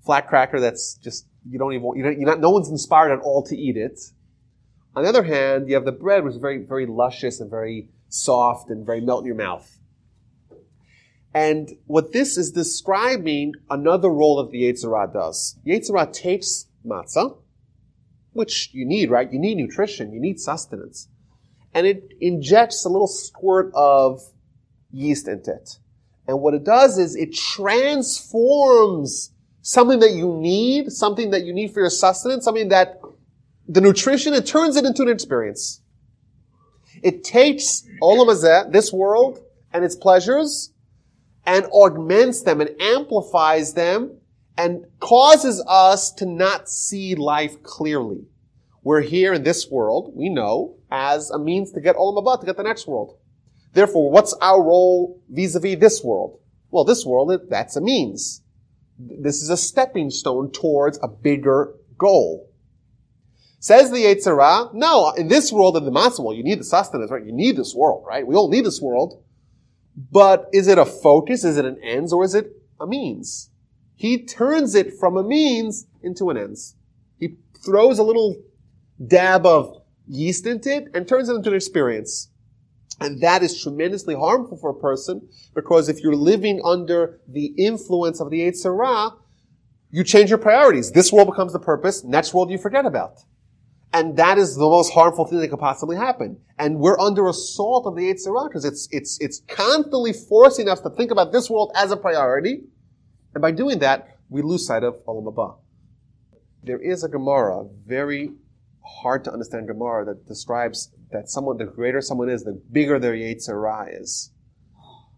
flat 0.05 0.27
cracker 0.27 0.59
that's 0.59 0.95
just 0.95 1.25
you 1.49 1.57
don't 1.57 1.73
even 1.73 1.91
you 1.95 2.03
don't, 2.03 2.19
you're 2.19 2.29
not 2.29 2.39
no 2.39 2.49
one's 2.49 2.69
inspired 2.69 3.11
at 3.11 3.19
all 3.19 3.43
to 3.43 3.55
eat 3.55 3.77
it. 3.77 3.99
On 4.95 5.03
the 5.03 5.09
other 5.09 5.23
hand, 5.23 5.69
you 5.69 5.75
have 5.75 5.85
the 5.85 5.91
bread, 5.91 6.23
which 6.23 6.33
is 6.33 6.41
very 6.41 6.65
very 6.65 6.85
luscious 6.85 7.39
and 7.39 7.49
very 7.49 7.89
soft 8.09 8.69
and 8.69 8.85
very 8.85 9.01
melt 9.01 9.21
in 9.21 9.27
your 9.27 9.35
mouth. 9.35 9.79
And 11.33 11.69
what 11.85 12.11
this 12.11 12.37
is 12.37 12.51
describing 12.51 13.53
another 13.69 14.09
role 14.09 14.43
that 14.43 14.51
the 14.51 14.63
Yetzer 14.63 14.95
Hara 14.95 15.11
does. 15.13 15.59
Yetzer 15.65 15.95
Hara 15.95 16.11
takes 16.11 16.65
matzah, 16.85 17.37
which 18.39 18.69
you 18.71 18.85
need, 18.85 19.11
right? 19.11 19.31
You 19.31 19.37
need 19.37 19.57
nutrition, 19.57 20.13
you 20.13 20.21
need 20.21 20.39
sustenance. 20.39 21.09
And 21.73 21.85
it 21.85 22.13
injects 22.21 22.85
a 22.85 22.89
little 22.89 23.05
squirt 23.05 23.69
of 23.75 24.21
yeast 24.91 25.27
into 25.27 25.51
it. 25.51 25.77
And 26.25 26.39
what 26.39 26.53
it 26.53 26.63
does 26.63 26.97
is 26.97 27.17
it 27.17 27.35
transforms 27.35 29.33
something 29.61 29.99
that 29.99 30.11
you 30.11 30.33
need, 30.39 30.89
something 30.89 31.31
that 31.31 31.43
you 31.43 31.53
need 31.53 31.73
for 31.73 31.81
your 31.81 31.89
sustenance, 31.89 32.45
something 32.45 32.69
that 32.69 33.01
the 33.67 33.81
nutrition, 33.81 34.33
it 34.33 34.45
turns 34.45 34.77
it 34.77 34.85
into 34.85 35.01
an 35.01 35.09
experience. 35.09 35.81
It 37.03 37.25
takes 37.25 37.83
all 38.01 38.21
of 38.21 38.43
uh, 38.43 38.69
this 38.69 38.93
world 38.93 39.39
and 39.73 39.83
its 39.83 39.97
pleasures 39.97 40.71
and 41.45 41.65
augments 41.73 42.43
them 42.43 42.61
and 42.61 42.69
amplifies 42.79 43.73
them 43.73 44.18
and 44.59 44.85
causes 44.99 45.63
us 45.69 46.11
to 46.11 46.25
not 46.25 46.67
see 46.67 47.15
life 47.15 47.63
clearly. 47.63 48.25
We're 48.83 48.99
here 48.99 49.33
in 49.33 49.43
this 49.43 49.71
world, 49.71 50.11
we 50.13 50.27
know, 50.27 50.75
as 50.91 51.29
a 51.29 51.39
means 51.39 51.71
to 51.71 51.79
get 51.79 51.95
Olam 51.95 52.39
to 52.41 52.45
get 52.45 52.57
the 52.57 52.63
next 52.63 52.85
world. 52.85 53.17
Therefore, 53.71 54.11
what's 54.11 54.33
our 54.41 54.61
role 54.61 55.21
vis-a-vis 55.29 55.79
this 55.79 56.03
world? 56.03 56.39
Well, 56.71 56.83
this 56.83 57.05
world, 57.05 57.31
that's 57.49 57.77
a 57.77 57.81
means. 57.81 58.41
This 58.97 59.41
is 59.41 59.49
a 59.49 59.55
stepping 59.55 60.09
stone 60.09 60.51
towards 60.51 60.99
a 61.01 61.07
bigger 61.07 61.75
goal. 61.97 62.51
Says 63.59 63.91
the 63.91 64.03
Yetzer 64.03 64.37
Hara, 64.37 64.71
no, 64.73 65.11
in 65.11 65.29
this 65.29 65.53
world, 65.53 65.77
in 65.77 65.85
the 65.85 65.91
matzah 65.91 66.19
world, 66.19 66.35
you 66.35 66.43
need 66.43 66.59
the 66.59 66.65
sustenance, 66.65 67.11
right? 67.11 67.25
You 67.25 67.31
need 67.31 67.55
this 67.55 67.73
world, 67.73 68.03
right? 68.05 68.27
We 68.27 68.35
all 68.35 68.49
need 68.49 68.65
this 68.65 68.81
world. 68.81 69.23
But 70.11 70.49
is 70.51 70.67
it 70.67 70.77
a 70.77 70.85
focus? 70.85 71.45
Is 71.45 71.57
it 71.57 71.63
an 71.63 71.79
ends? 71.81 72.11
Or 72.11 72.25
is 72.25 72.35
it 72.35 72.51
a 72.77 72.85
means? 72.85 73.48
He 73.99 74.23
turns 74.23 74.75
it 74.75 74.93
from 74.93 75.17
a 75.17 75.23
means 75.23 75.85
into 76.01 76.29
an 76.29 76.37
ends. 76.37 76.77
He 77.19 77.35
throws 77.65 77.99
a 77.99 78.03
little 78.03 78.41
dab 79.05 79.45
of 79.45 79.75
yeast 80.07 80.45
into 80.45 80.73
it 80.73 80.87
and 80.93 81.05
turns 81.05 81.27
it 81.27 81.35
into 81.35 81.49
an 81.49 81.57
experience. 81.57 82.29
And 83.01 83.19
that 83.19 83.43
is 83.43 83.61
tremendously 83.61 84.15
harmful 84.15 84.55
for 84.55 84.69
a 84.69 84.73
person 84.73 85.27
because 85.53 85.89
if 85.89 85.99
you're 85.99 86.15
living 86.15 86.61
under 86.63 87.19
the 87.27 87.47
influence 87.57 88.21
of 88.21 88.29
the 88.29 88.39
Yetzer 88.39 88.73
Hara, 88.73 89.17
you 89.91 90.05
change 90.05 90.29
your 90.29 90.39
priorities. 90.39 90.93
This 90.93 91.11
world 91.11 91.27
becomes 91.27 91.51
the 91.51 91.59
purpose, 91.59 92.01
next 92.05 92.33
world 92.33 92.49
you 92.49 92.57
forget 92.57 92.85
about. 92.85 93.25
And 93.91 94.15
that 94.15 94.37
is 94.37 94.55
the 94.55 94.61
most 94.61 94.93
harmful 94.93 95.25
thing 95.25 95.39
that 95.39 95.49
could 95.49 95.59
possibly 95.59 95.97
happen. 95.97 96.39
And 96.57 96.79
we're 96.79 96.99
under 97.01 97.27
assault 97.27 97.85
of 97.85 97.97
the 97.97 98.03
Yetzer 98.03 98.27
Hara 98.27 98.47
because 98.47 98.63
it's, 98.63 98.87
it's, 98.93 99.17
it's 99.19 99.41
constantly 99.49 100.13
forcing 100.13 100.69
us 100.69 100.79
to 100.79 100.89
think 100.89 101.11
about 101.11 101.33
this 101.33 101.49
world 101.49 101.73
as 101.75 101.91
a 101.91 101.97
priority. 101.97 102.61
And 103.33 103.41
by 103.41 103.51
doing 103.51 103.79
that, 103.79 104.17
we 104.29 104.41
lose 104.41 104.65
sight 104.65 104.83
of 104.83 105.03
Olam 105.05 105.33
Haba. 105.33 105.57
There 106.63 106.79
is 106.79 107.03
a 107.03 107.09
Gemara, 107.09 107.65
very 107.85 108.31
hard 108.83 109.23
to 109.25 109.31
understand 109.31 109.67
Gemara, 109.67 110.05
that 110.05 110.27
describes 110.27 110.91
that 111.11 111.29
someone, 111.29 111.57
the 111.57 111.65
greater 111.65 112.01
someone 112.01 112.29
is, 112.29 112.43
the 112.43 112.61
bigger 112.71 112.99
their 112.99 113.13
Yetzer 113.13 113.49
Hara 113.49 113.87
is. 114.01 114.31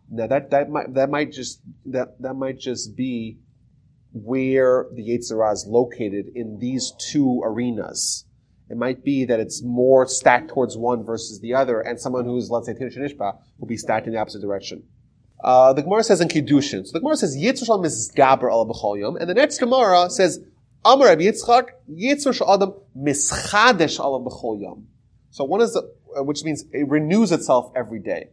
Now 0.10 0.28
that, 0.28 0.52
that 0.52 0.70
might, 0.70 0.94
that 0.94 1.10
might 1.10 1.32
just, 1.32 1.62
that, 1.86 2.22
that 2.22 2.34
might 2.36 2.60
just 2.60 2.96
be 2.96 3.40
where 4.14 4.88
the 4.94 5.02
Yetzer 5.02 5.38
Hara 5.38 5.54
is 5.54 5.66
located 5.68 6.28
in 6.36 6.60
these 6.60 6.94
two 7.12 7.42
arenas. 7.44 8.26
It 8.70 8.78
might 8.78 9.04
be 9.04 9.26
that 9.26 9.40
it's 9.40 9.62
more 9.64 10.08
stacked 10.08 10.50
towards 10.50 10.78
one 10.78 11.04
versus 11.04 11.42
the 11.42 11.54
other, 11.54 11.82
and 11.82 12.00
someone 12.00 12.26
who's, 12.26 12.50
let's 12.50 12.68
say, 12.68 12.74
Tinish 12.74 12.98
Nishba, 12.98 13.38
will 13.58 13.68
be 13.68 13.78
stacked 13.78 14.08
in 14.08 14.14
the 14.14 14.20
opposite 14.20 14.42
direction. 14.42 14.84
Uh, 15.44 15.74
the 15.74 15.82
Gemara 15.82 16.04
says 16.04 16.22
in 16.22 16.28
Kiddushin. 16.28 16.86
So 16.86 16.94
the 16.94 17.00
Gemara 17.00 17.16
says, 17.18 17.36
Yitzur 17.36 17.66
Shalom 17.66 17.86
is 17.86 18.12
al 18.18 18.98
Yom, 18.98 19.16
and 19.18 19.30
the 19.30 19.34
next 19.34 19.58
Gemara 19.58 20.10
says, 20.10 20.40
Amar 20.86 21.08
Rabbi 21.08 21.24
Yitzchak, 21.24 21.70
Yitzur 21.90 22.34
Shalom 22.34 22.74
mischadesh 22.98 24.00
al 24.00 24.60
Yom. 24.62 24.88
So 25.32 25.44
one 25.44 25.62
is, 25.62 25.74
the, 25.74 25.92
uh, 26.18 26.24
which 26.24 26.44
means 26.44 26.66
it 26.72 26.88
renews 26.88 27.32
itself 27.32 27.72
every 27.76 28.00
day. 28.00 28.30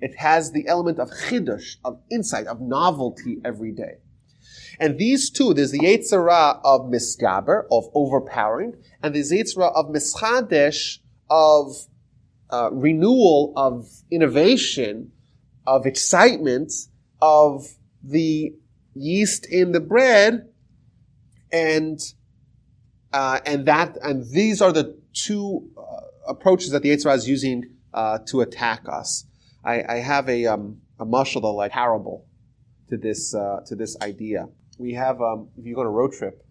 It 0.00 0.16
has 0.16 0.52
the 0.52 0.68
element 0.68 0.98
of 0.98 1.10
chidush, 1.10 1.76
of 1.84 2.00
insight, 2.10 2.46
of 2.46 2.60
novelty 2.60 3.38
every 3.44 3.72
day. 3.72 3.98
And 4.78 4.98
these 4.98 5.30
two, 5.30 5.54
there's 5.54 5.70
the 5.70 5.78
Yetzer 5.78 6.28
Hara 6.28 6.60
of 6.64 6.82
misgaber, 6.90 7.64
of 7.70 7.84
overpowering, 7.94 8.74
and 9.02 9.14
the 9.14 9.20
Yetzer 9.20 9.58
Hara 9.58 9.68
of 9.68 9.86
mischadesh, 9.86 10.98
of 11.30 11.86
uh, 12.50 12.70
renewal, 12.72 13.52
of 13.56 13.88
innovation, 14.10 15.12
of 15.66 15.86
excitement, 15.86 16.72
of 17.20 17.66
the 18.02 18.54
yeast 18.94 19.46
in 19.46 19.72
the 19.72 19.80
bread, 19.80 20.48
and 21.52 22.00
uh, 23.12 23.40
and 23.46 23.66
that 23.66 23.96
and 24.02 24.28
these 24.30 24.60
are 24.62 24.72
the 24.72 24.98
two 25.12 25.68
uh, 25.76 26.30
approaches 26.30 26.70
that 26.70 26.82
the 26.82 26.90
Yetzer 26.90 27.04
Hara 27.04 27.16
is 27.16 27.28
using 27.28 27.64
uh, 27.92 28.18
to 28.26 28.40
attack 28.40 28.82
us. 28.88 29.26
I, 29.64 29.82
I 29.88 29.96
have 29.96 30.28
a 30.28 30.46
um, 30.46 30.80
a 30.98 31.06
mashal 31.06 31.42
like 31.54 31.72
parable 31.72 32.26
to 32.88 32.96
this 32.96 33.34
uh, 33.34 33.60
to 33.66 33.76
this 33.76 33.96
idea. 34.02 34.46
We 34.78 34.94
have 34.94 35.20
um, 35.20 35.48
if 35.56 35.66
you 35.66 35.74
go 35.74 35.82
on 35.82 35.86
a 35.86 35.90
road 35.90 36.12
trip, 36.12 36.44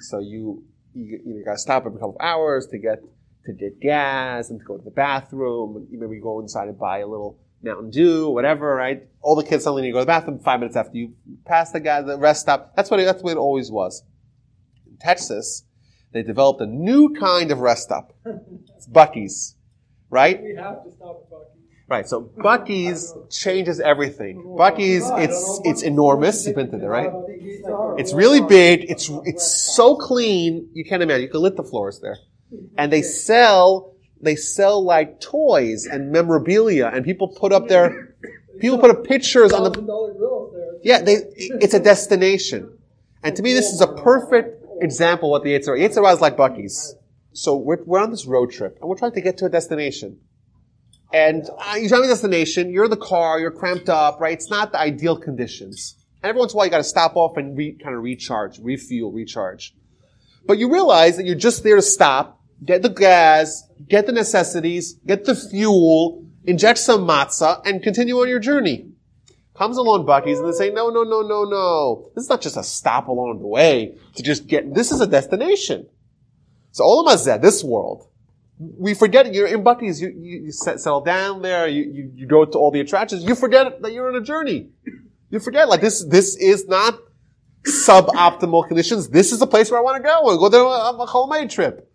so 0.00 0.18
you 0.18 0.64
you, 0.94 1.20
you 1.24 1.42
got 1.44 1.52
to 1.52 1.58
stop 1.58 1.86
every 1.86 1.98
couple 1.98 2.16
of 2.18 2.24
hours 2.24 2.66
to 2.68 2.78
get 2.78 3.02
to 3.44 3.52
get 3.52 3.80
gas 3.80 4.50
and 4.50 4.60
to 4.60 4.64
go 4.64 4.76
to 4.76 4.84
the 4.84 4.90
bathroom. 4.90 5.76
And 5.76 6.00
maybe 6.00 6.20
go 6.20 6.40
inside 6.40 6.68
and 6.68 6.78
buy 6.78 6.98
a 6.98 7.06
little 7.06 7.38
Mountain 7.62 7.90
Dew, 7.90 8.28
whatever, 8.30 8.74
right? 8.74 9.04
All 9.20 9.36
the 9.36 9.44
kids 9.44 9.64
suddenly 9.64 9.82
need 9.82 9.88
to 9.88 9.92
go 9.92 9.98
to 10.00 10.02
the 10.02 10.06
bathroom 10.06 10.40
five 10.40 10.60
minutes 10.60 10.76
after 10.76 10.96
you 10.96 11.14
pass 11.44 11.72
the 11.72 11.80
guy, 11.80 12.02
the 12.02 12.18
rest 12.18 12.42
stop. 12.42 12.74
That's 12.76 12.90
what 12.90 13.00
it, 13.00 13.04
that's 13.04 13.22
what 13.22 13.32
it 13.32 13.38
always 13.38 13.70
was. 13.70 14.02
In 14.86 14.96
Texas, 14.98 15.64
they 16.12 16.22
developed 16.22 16.60
a 16.60 16.66
new 16.66 17.14
kind 17.14 17.50
of 17.50 17.60
rest 17.60 17.84
stop. 17.84 18.12
It's 18.76 18.88
Buc-ee's, 18.88 19.56
right? 20.10 20.42
We 20.42 20.56
have 20.56 20.84
to 20.84 20.90
stop 20.90 21.22
at 21.24 21.30
Buc-ee's. 21.30 21.48
Right. 21.88 22.08
So 22.08 22.22
Buc-ee's 22.22 23.14
changes 23.30 23.78
everything. 23.78 24.42
Buc-ee's, 24.42 25.04
it's 25.16 25.60
it's 25.64 25.82
enormous. 25.82 26.46
You've 26.46 26.56
been 26.56 26.70
to 26.70 26.78
there, 26.78 26.90
right? 26.90 27.10
It's 27.98 28.12
really 28.12 28.40
big. 28.40 28.90
It's 28.90 29.10
it's 29.24 29.46
so 29.74 29.96
clean. 29.96 30.70
You 30.72 30.84
can't 30.84 31.02
imagine. 31.02 31.22
You 31.22 31.28
can 31.28 31.40
lick 31.42 31.56
the 31.56 31.64
floors 31.64 32.00
there, 32.00 32.18
and 32.78 32.90
they 32.92 33.02
sell 33.02 33.91
they 34.22 34.36
sell 34.36 34.82
like 34.82 35.20
toys 35.20 35.86
and 35.86 36.10
memorabilia, 36.10 36.86
and 36.86 37.04
people 37.04 37.28
put 37.28 37.52
up 37.52 37.68
their 37.68 38.14
people 38.60 38.78
put 38.78 38.90
up 38.90 39.04
pictures 39.04 39.52
on 39.52 39.64
the 39.64 39.70
$1,000 39.70 40.16
grills 40.16 40.54
there. 40.54 40.72
yeah. 40.82 41.02
They 41.02 41.16
it's 41.36 41.74
a 41.74 41.80
destination, 41.80 42.78
and 43.22 43.36
to 43.36 43.42
me, 43.42 43.52
this 43.52 43.72
is 43.72 43.80
a 43.80 43.88
perfect 43.88 44.64
example 44.80 45.28
of 45.28 45.40
what 45.40 45.44
the 45.44 45.50
Yetzer 45.50 45.78
Hara. 45.78 45.88
Yetzirah 45.88 46.14
is 46.14 46.20
like 46.20 46.36
Buc-ee's. 46.36 46.94
So 47.34 47.56
we're, 47.56 47.82
we're 47.84 48.00
on 48.00 48.10
this 48.10 48.26
road 48.26 48.52
trip, 48.52 48.78
and 48.80 48.88
we're 48.88 48.96
trying 48.96 49.12
to 49.12 49.20
get 49.20 49.38
to 49.38 49.46
a 49.46 49.48
destination. 49.48 50.20
And 51.12 51.48
uh, 51.58 51.76
you 51.76 51.88
drive 51.88 52.02
to 52.02 52.06
a 52.06 52.08
destination, 52.08 52.70
you're 52.70 52.84
in 52.84 52.90
the 52.90 52.96
car, 52.96 53.38
you're 53.38 53.50
cramped 53.50 53.88
up, 53.88 54.20
right? 54.20 54.32
It's 54.32 54.50
not 54.50 54.72
the 54.72 54.78
ideal 54.78 55.16
conditions. 55.16 55.96
And 56.22 56.30
every 56.30 56.38
once 56.38 56.52
in 56.52 56.56
a 56.56 56.58
while, 56.58 56.66
you 56.66 56.70
got 56.70 56.78
to 56.78 56.84
stop 56.84 57.16
off 57.16 57.36
and 57.36 57.56
re, 57.56 57.72
kind 57.72 57.94
of 57.94 58.02
recharge, 58.02 58.58
refuel, 58.60 59.12
recharge. 59.12 59.74
But 60.46 60.58
you 60.58 60.72
realize 60.72 61.16
that 61.16 61.26
you're 61.26 61.34
just 61.34 61.62
there 61.62 61.76
to 61.76 61.82
stop, 61.82 62.41
get 62.64 62.82
the 62.82 62.88
gas, 62.88 63.68
get 63.88 64.06
the 64.06 64.12
necessities, 64.12 64.94
get 65.06 65.24
the 65.24 65.34
fuel, 65.34 66.26
inject 66.44 66.78
some 66.78 67.06
matzah, 67.06 67.64
and 67.66 67.82
continue 67.82 68.20
on 68.20 68.28
your 68.28 68.38
journey. 68.38 68.92
comes 69.54 69.76
along 69.76 70.06
Buc-ee's 70.06 70.38
and 70.38 70.48
they 70.48 70.52
say, 70.52 70.70
no, 70.70 70.90
no, 70.90 71.02
no, 71.02 71.22
no, 71.22 71.44
no. 71.44 72.10
This 72.14 72.24
is 72.24 72.30
not 72.30 72.40
just 72.40 72.56
a 72.56 72.62
stop 72.62 73.08
along 73.08 73.40
the 73.40 73.46
way 73.46 73.96
to 74.16 74.22
just 74.22 74.46
get, 74.46 74.74
this 74.74 74.92
is 74.92 75.00
a 75.00 75.06
destination. 75.06 75.86
So 76.70 76.84
Olam 76.84 77.12
Hazeh, 77.12 77.40
this 77.40 77.62
world, 77.62 78.08
we 78.58 78.94
forget 78.94 79.32
you're 79.34 79.46
in 79.46 79.62
Buc-ee's, 79.62 80.00
you, 80.00 80.08
you, 80.08 80.42
you 80.44 80.52
settle 80.52 81.00
down 81.00 81.42
there, 81.42 81.66
you, 81.68 81.82
you, 81.82 82.12
you 82.14 82.26
go 82.26 82.44
to 82.44 82.58
all 82.58 82.70
the 82.70 82.80
attractions, 82.80 83.24
you 83.24 83.34
forget 83.34 83.82
that 83.82 83.92
you're 83.92 84.08
on 84.08 84.16
a 84.16 84.24
journey. 84.24 84.70
You 85.30 85.40
forget, 85.40 85.68
like 85.68 85.80
this, 85.80 86.04
this 86.04 86.36
is 86.36 86.68
not 86.68 86.98
suboptimal 87.66 88.68
conditions. 88.68 89.08
This 89.08 89.32
is 89.32 89.38
the 89.38 89.46
place 89.46 89.70
where 89.70 89.80
I 89.80 89.82
want 89.82 89.96
to 89.96 90.02
go. 90.02 90.28
I 90.28 90.36
go 90.36 90.48
there 90.48 90.62
on 90.62 91.00
a 91.00 91.06
Cholmei 91.06 91.50
trip. 91.50 91.91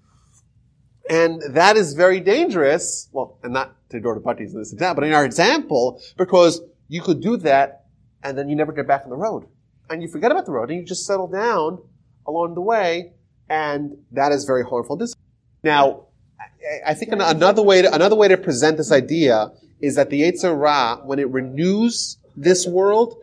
And 1.10 1.42
that 1.52 1.78
is 1.78 1.94
very 1.94 2.20
dangerous. 2.20 3.10
Well, 3.12 3.38
and 3.44 3.54
not 3.54 3.76
to 3.90 4.00
Buc-ee's 4.00 4.54
in 4.54 4.60
this 4.60 4.74
example, 4.74 5.02
but 5.02 5.08
in 5.08 5.14
our 5.14 5.26
example, 5.26 6.02
because 6.18 6.62
you 6.88 7.02
could 7.02 7.22
do 7.22 7.38
that 7.38 7.86
and 8.24 8.38
then 8.38 8.50
you 8.50 8.56
never 8.56 8.72
get 8.72 8.88
back 8.88 9.04
on 9.04 9.10
the 9.10 9.16
road. 9.16 9.48
And 9.90 10.02
you 10.02 10.10
forget 10.10 10.32
about 10.32 10.46
the 10.46 10.52
road 10.52 10.70
and 10.70 10.80
you 10.80 10.86
just 10.86 11.06
settle 11.06 11.28
down 11.28 11.82
along 12.26 12.56
the 12.56 12.62
way 12.62 13.14
and 13.50 13.98
that 14.12 14.32
is 14.32 14.44
very 14.44 14.64
harmful. 14.64 14.98
This, 14.98 15.16
now, 15.64 16.08
I 16.86 16.94
think 16.94 17.14
another 17.14 17.62
way 17.62 17.82
to, 17.82 17.94
another 17.94 18.16
way 18.16 18.28
to 18.28 18.38
present 18.38 18.78
this 18.78 18.92
idea 18.92 19.52
is 19.80 19.96
that 19.96 20.10
the 20.10 20.22
Yetzer 20.22 20.60
Ra, 20.60 20.98
when 20.98 21.20
it 21.20 21.30
renews 21.30 22.18
this 22.36 22.68
world, 22.68 23.16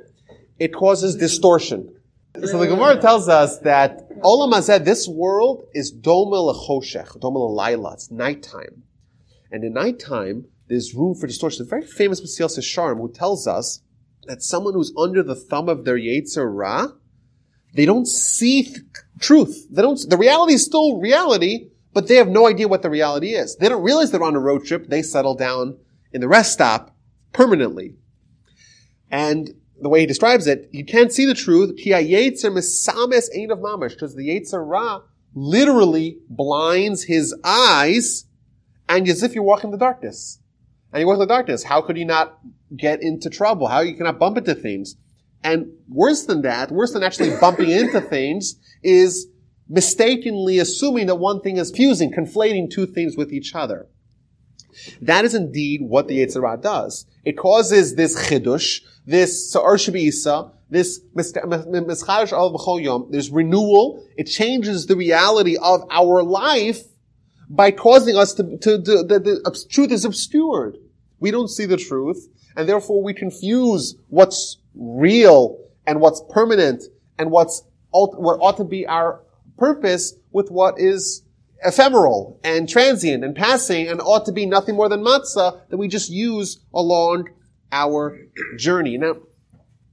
it 0.59 0.73
causes 0.73 1.16
distortion. 1.16 1.94
So 2.42 2.59
the 2.59 2.66
Gemara 2.66 3.01
tells 3.01 3.29
us 3.29 3.61
that 3.61 4.11
Olam 4.18 4.53
Hazeh, 4.53 4.85
this 4.85 5.07
world 5.07 5.66
is 5.73 5.94
Doma 5.94 6.53
Lechoshech, 6.53 7.20
Doma 7.20 7.55
Laila, 7.55 7.92
it's 7.92 8.11
nighttime. 8.11 8.83
And 9.53 9.62
in 9.62 9.73
nighttime, 9.73 10.47
there's 10.68 10.94
room 10.94 11.14
for 11.14 11.29
distortion. 11.29 11.62
A 11.62 11.68
very 11.68 11.87
famous 11.87 12.20
Mesilas 12.20 12.59
Yesharim 12.59 12.97
who 12.97 13.12
tells 13.12 13.47
us 13.47 13.83
that 14.25 14.42
someone 14.42 14.75
who's 14.75 14.92
under 14.99 15.23
the 15.23 15.37
thumb 15.37 15.68
of 15.68 15.85
their 15.85 15.97
Yetzer 15.97 16.53
Ra, 16.53 16.88
they 17.73 17.87
don't 17.87 18.09
see 18.09 18.64
th- 18.64 18.81
truth. 19.20 19.68
They 19.70 19.83
don't, 19.83 20.01
the 20.09 20.16
reality 20.16 20.55
is 20.55 20.64
still 20.64 20.99
reality, 21.01 21.68
but 21.92 22.09
they 22.09 22.16
have 22.16 22.29
no 22.29 22.49
idea 22.49 22.66
what 22.66 22.83
the 22.83 22.90
reality 22.90 23.35
is. 23.35 23.57
They 23.57 23.68
don't 23.68 23.85
realize 23.85 24.11
they're 24.11 24.23
on 24.25 24.35
a 24.35 24.40
road 24.40 24.64
trip. 24.64 24.88
They 24.88 25.03
settle 25.03 25.37
down 25.37 25.79
in 26.12 26.20
the 26.20 26.29
rest 26.29 26.53
stop 26.53 26.97
permanently. 27.33 27.94
And 29.09 29.51
the 29.80 29.88
way 29.88 30.00
he 30.00 30.06
describes 30.06 30.46
it, 30.46 30.68
you 30.72 30.84
can't 30.84 31.12
see 31.12 31.26
the 31.26 31.34
truth. 31.34 31.76
Ki 31.76 31.90
hayetzer 31.90 32.50
misames 32.50 33.28
ain 33.34 33.50
of 33.50 33.58
mamash, 33.58 33.90
because 33.90 34.14
the 34.14 34.28
Yetzer 34.28 34.62
Ra 34.66 35.02
literally 35.34 36.18
blinds 36.28 37.04
his 37.04 37.34
eyes, 37.44 38.26
and 38.88 39.08
as 39.08 39.22
if 39.22 39.34
you're 39.34 39.44
walking 39.44 39.68
in 39.68 39.72
the 39.72 39.78
darkness. 39.78 40.38
And 40.92 41.00
you 41.00 41.06
walk 41.06 41.14
in 41.14 41.20
the 41.20 41.26
darkness. 41.26 41.64
How 41.64 41.80
could 41.80 41.96
you 41.96 42.04
not 42.04 42.38
get 42.76 43.02
into 43.02 43.28
trouble? 43.28 43.66
How 43.66 43.80
you 43.80 43.96
cannot 43.96 44.20
bump 44.20 44.38
into 44.38 44.54
things? 44.54 44.96
And 45.42 45.72
worse 45.88 46.24
than 46.24 46.42
that, 46.42 46.70
worse 46.70 46.92
than 46.92 47.02
actually 47.02 47.37
bumping 47.40 47.70
into 47.70 48.00
things, 48.00 48.56
is 48.82 49.26
mistakenly 49.68 50.58
assuming 50.58 51.06
that 51.06 51.16
one 51.16 51.40
thing 51.40 51.56
is 51.56 51.70
fusing, 51.70 52.12
conflating 52.12 52.70
two 52.70 52.87
things 52.87 53.16
with 53.16 53.32
each 53.32 53.54
other. 53.54 53.88
That 55.02 55.24
is 55.24 55.34
indeed 55.34 55.82
what 55.82 56.08
the 56.08 56.18
Yetzer 56.18 56.42
Ra 56.42 56.56
does. 56.56 57.06
It 57.24 57.38
causes 57.38 57.94
this 57.94 58.16
chidush, 58.28 58.80
this 59.06 59.50
sa'ar 59.50 59.76
shabisa, 59.76 60.52
this 60.70 61.00
mischarish 61.14 62.32
al 62.32 62.80
yom, 62.80 63.08
there's 63.10 63.30
renewal. 63.30 64.04
It 64.16 64.24
changes 64.24 64.87
the 64.87 64.96
reality 64.96 65.56
of 65.56 65.82
our 65.90 66.22
life 66.22 66.82
by 67.48 67.70
causing 67.70 68.16
us 68.16 68.34
to, 68.34 68.42
to, 68.58 68.82
to 68.82 69.02
the, 69.02 69.18
the 69.18 69.66
truth 69.68 69.92
is 69.92 70.04
obscured. 70.04 70.78
We 71.20 71.30
don't 71.30 71.48
see 71.48 71.66
the 71.66 71.76
truth, 71.76 72.28
and 72.56 72.68
therefore 72.68 73.02
we 73.02 73.14
confuse 73.14 73.96
what's 74.08 74.58
real 74.74 75.58
and 75.87 76.00
what's 76.00 76.22
permanent 76.30 76.84
and 77.18 77.30
what's 77.30 77.62
what 77.90 78.40
ought 78.40 78.56
to 78.56 78.64
be 78.64 78.87
our 78.87 79.20
purpose 79.56 80.14
with 80.32 80.50
what 80.50 80.74
is 80.78 81.22
ephemeral 81.64 82.38
and 82.44 82.68
transient 82.68 83.24
and 83.24 83.35
passing 83.35 83.88
and 83.88 84.00
ought 84.00 84.27
to 84.27 84.33
be 84.33 84.46
nothing 84.46 84.77
more 84.77 84.88
than 84.88 85.03
matzah 85.03 85.68
that 85.68 85.77
we 85.77 85.88
just 85.88 86.11
use 86.11 86.61
along 86.72 87.29
our 87.72 88.18
journey. 88.57 88.98
Now, 88.98 89.16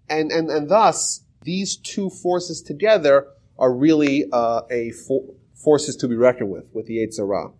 and, 0.09 0.31
and, 0.31 0.49
and 0.49 0.69
thus, 0.69 1.23
these 1.43 1.77
two 1.77 2.09
forces 2.09 2.61
together 2.61 3.27
are 3.57 3.73
really 3.73 4.25
uh, 4.31 4.61
a 4.69 4.91
fo- 4.91 5.35
forces 5.55 5.95
to 5.97 6.07
be 6.07 6.15
reckoned 6.15 6.51
with, 6.51 6.65
with 6.73 6.87
the 6.87 6.97
Yetzer 6.97 7.27
Ra. 7.27 7.51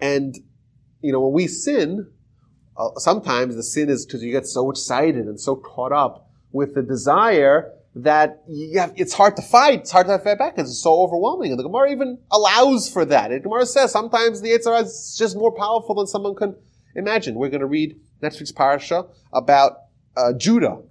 And, 0.00 0.36
you 1.00 1.12
know, 1.12 1.20
when 1.20 1.32
we 1.32 1.46
sin, 1.46 2.10
uh, 2.76 2.90
sometimes 2.96 3.56
the 3.56 3.62
sin 3.62 3.88
is 3.88 4.06
because 4.06 4.22
you 4.22 4.32
get 4.32 4.46
so 4.46 4.70
excited 4.70 5.26
and 5.26 5.40
so 5.40 5.56
caught 5.56 5.92
up 5.92 6.30
with 6.52 6.74
the 6.74 6.82
desire 6.82 7.72
that 7.94 8.42
have, 8.76 8.92
it's 8.96 9.12
hard 9.12 9.36
to 9.36 9.42
fight. 9.42 9.80
It's 9.80 9.90
hard 9.90 10.06
to 10.06 10.18
fight 10.18 10.38
back 10.38 10.54
because 10.54 10.70
it's 10.70 10.82
so 10.82 11.00
overwhelming. 11.02 11.50
And 11.50 11.58
the 11.58 11.64
Gemara 11.64 11.90
even 11.90 12.18
allows 12.30 12.88
for 12.88 13.04
that. 13.04 13.30
The 13.30 13.40
Gemara 13.40 13.66
says 13.66 13.90
sometimes 13.90 14.40
the 14.40 14.50
Yetzer 14.50 14.82
is 14.82 15.16
just 15.18 15.36
more 15.36 15.52
powerful 15.52 15.96
than 15.96 16.06
someone 16.06 16.34
can 16.34 16.56
imagine. 16.94 17.34
We're 17.34 17.48
going 17.48 17.60
to 17.60 17.66
read 17.66 17.98
next 18.22 18.38
week's 18.38 18.52
parasha 18.52 19.06
about 19.32 19.72
uh, 20.16 20.32
Judah. 20.34 20.82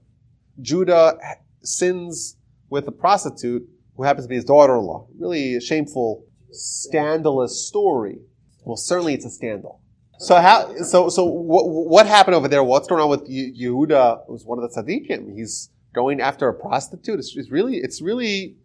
Judah 0.62 1.18
sins 1.62 2.36
with 2.70 2.88
a 2.88 2.92
prostitute 2.92 3.68
who 3.96 4.04
happens 4.04 4.26
to 4.26 4.30
be 4.30 4.36
his 4.36 4.46
daughter-in-law. 4.46 5.08
Really 5.18 5.56
a 5.56 5.62
shameful, 5.62 6.26
scandalous 6.52 7.66
story. 7.66 8.20
Well, 8.66 8.76
certainly 8.76 9.14
it's 9.14 9.26
a 9.26 9.30
scandal. 9.30 9.82
So 10.20 10.36
how? 10.36 10.76
So 10.84 11.08
so 11.08 11.24
what, 11.24 11.70
what 11.70 12.06
happened 12.06 12.36
over 12.36 12.50
there? 12.50 12.62
What's 12.62 12.90
going 12.90 13.02
on 13.02 13.10
with 13.10 13.30
Yehuda? 13.30 14.30
Was 14.30 14.44
one 14.46 14.60
of 14.62 14.70
the 14.70 14.82
tzaddikim. 14.82 15.34
He's 15.34 15.70
going 15.94 16.22
after 16.22 16.48
a 16.48 16.54
prostitute. 16.54 17.20
It's, 17.20 17.36
it's, 17.36 17.52
really, 17.52 17.78
it's 17.78 18.02
really, 18.02 18.56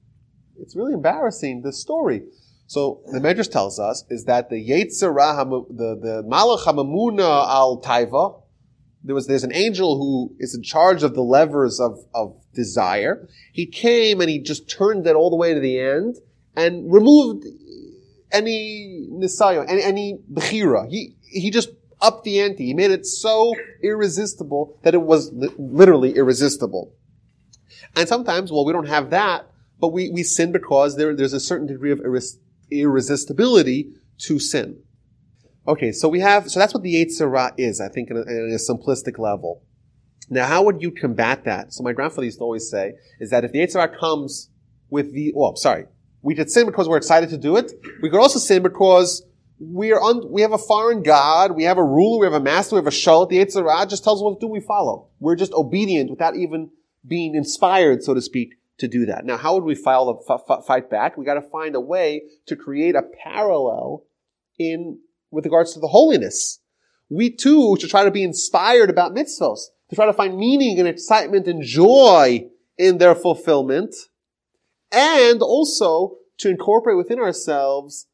it's 0.58 0.76
really 0.76 0.92
embarrassing, 0.92 1.62
this 1.62 1.80
story. 1.80 2.22
So 2.66 3.02
the 3.06 3.20
Medrash 3.20 3.50
tells 3.50 3.78
us 3.78 4.04
is 4.08 4.24
that 4.24 4.50
the 4.50 4.56
Yetzer 4.56 5.14
Ra, 5.14 5.44
the, 5.44 5.98
the 6.00 6.24
Malach 6.26 6.64
Hamamuna 6.64 7.46
al 7.46 7.80
Taiva, 7.80 8.40
there 9.02 9.14
was, 9.14 9.26
there's 9.26 9.44
an 9.44 9.54
angel 9.54 9.98
who 9.98 10.34
is 10.38 10.54
in 10.54 10.62
charge 10.62 11.02
of 11.02 11.14
the 11.14 11.20
levers 11.20 11.78
of, 11.78 11.98
of 12.14 12.37
desire. 12.54 13.28
He 13.52 13.66
came 13.66 14.20
and 14.22 14.30
he 14.30 14.38
just 14.38 14.70
turned 14.70 15.06
it 15.06 15.14
all 15.14 15.28
the 15.28 15.37
way 15.37 15.52
to 15.52 15.60
the 15.60 15.78
end 15.78 16.16
and 16.56 16.90
removed 16.90 17.44
any 18.32 19.06
nisayo, 19.12 19.68
any, 19.68 19.82
any 19.82 20.18
bechira. 20.32 20.88
He, 20.88 21.16
he 21.20 21.50
just 21.50 21.68
upped 22.00 22.24
the 22.24 22.40
ante. 22.40 22.64
He 22.64 22.74
made 22.74 22.90
it 22.90 23.04
so 23.04 23.54
irresistible 23.82 24.78
that 24.82 24.94
it 24.94 25.02
was 25.02 25.30
li- 25.32 25.50
literally 25.58 26.16
irresistible. 26.16 26.94
And 27.96 28.09
sometimes, 28.09 28.50
well, 28.50 28.64
we 28.64 28.72
don't 28.72 28.88
have 28.88 29.11
that, 29.11 29.48
but 29.80 29.88
we, 29.88 30.11
we 30.11 30.22
sin 30.22 30.52
because 30.52 30.96
there, 30.96 31.14
there's 31.14 31.33
a 31.33 31.40
certain 31.40 31.66
degree 31.66 31.92
of 31.92 32.00
irres- 32.00 32.38
irresistibility 32.70 33.92
to 34.18 34.38
sin. 34.38 34.80
Okay, 35.66 35.92
so 35.92 36.09
we 36.09 36.20
have, 36.20 36.50
so 36.50 36.61
that's 36.61 36.74
what 36.74 36.83
the 36.83 36.94
Yetzer 36.94 37.30
Ra 37.30 37.50
is, 37.57 37.80
I 37.80 37.88
think, 37.88 38.11
in 38.11 38.16
a, 38.16 38.20
in 38.20 38.52
a, 38.52 38.72
simplistic 38.72 39.18
level. 39.18 39.62
Now, 40.28 40.46
how 40.46 40.62
would 40.64 40.83
you 40.83 40.90
combat 40.90 41.44
that? 41.44 41.72
So 41.72 41.83
my 41.83 41.92
grandfather 41.92 42.24
used 42.24 42.38
to 42.38 42.44
always 42.44 42.68
say, 42.68 42.94
is 43.18 43.30
that 43.30 43.44
if 43.44 43.52
the 43.52 43.61
Yetzer 43.61 43.76
Ra 43.76 43.87
comes 43.87 44.50
with 44.90 45.12
the, 45.14 45.33
oh, 45.35 45.40
well, 45.40 45.57
sorry, 45.57 45.87
we 46.22 46.35
could 46.35 46.50
sin 46.50 46.66
because 46.66 46.88
we're 46.88 46.96
excited 46.96 47.30
to 47.30 47.38
do 47.38 47.57
it. 47.57 47.72
We 48.02 48.11
could 48.11 48.20
also 48.20 48.38
sin 48.38 48.62
because 48.62 49.24
we 49.59 49.92
are 49.92 50.00
on, 50.00 50.30
we 50.30 50.42
have 50.42 50.52
a 50.52 50.59
foreign 50.59 51.02
God, 51.02 51.52
we 51.52 51.64
have 51.64 51.78
a 51.78 51.85
ruler, 51.85 52.20
we 52.20 52.26
have 52.26 52.40
a 52.40 52.44
master, 52.44 52.76
we 52.76 52.78
have 52.78 52.87
a 52.87 52.90
shul. 52.90 53.26
The 53.26 53.38
Yetzer 53.38 53.64
Ra 53.64 53.87
just 53.87 54.04
tells 54.04 54.20
us 54.20 54.24
what 54.24 54.40
to 54.40 54.46
do, 54.46 54.50
we 54.50 54.61
follow. 54.61 55.09
We're 55.20 55.37
just 55.37 55.52
obedient 55.52 56.11
without 56.11 56.37
even 56.37 56.70
being 57.06 57.34
inspired, 57.34 58.02
so 58.02 58.14
to 58.14 58.20
speak, 58.20 58.54
to 58.78 58.88
do 58.88 59.06
that. 59.06 59.24
Now, 59.24 59.36
how 59.36 59.54
would 59.54 59.64
we 59.64 59.74
file 59.74 60.22
fight 60.66 60.90
back? 60.90 61.16
We 61.16 61.24
got 61.24 61.34
to 61.34 61.42
find 61.42 61.74
a 61.74 61.80
way 61.80 62.22
to 62.46 62.56
create 62.56 62.96
a 62.96 63.02
parallel 63.02 64.04
in 64.58 64.98
with 65.30 65.44
regards 65.44 65.74
to 65.74 65.80
the 65.80 65.88
holiness. 65.88 66.60
We 67.08 67.30
too 67.30 67.76
should 67.78 67.90
try 67.90 68.04
to 68.04 68.10
be 68.10 68.22
inspired 68.22 68.90
about 68.90 69.14
mitzvahs, 69.14 69.60
to 69.90 69.96
try 69.96 70.06
to 70.06 70.12
find 70.12 70.36
meaning 70.36 70.78
and 70.78 70.88
excitement 70.88 71.46
and 71.46 71.62
joy 71.62 72.46
in 72.78 72.98
their 72.98 73.14
fulfillment, 73.14 73.94
and 74.90 75.42
also 75.42 76.16
to 76.38 76.48
incorporate 76.48 76.96
within 76.96 77.20
ourselves 77.20 78.06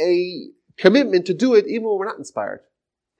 a 0.00 0.48
commitment 0.76 1.26
to 1.26 1.34
do 1.34 1.54
it 1.54 1.66
even 1.66 1.84
when 1.84 1.98
we're 1.98 2.06
not 2.06 2.18
inspired. 2.18 2.60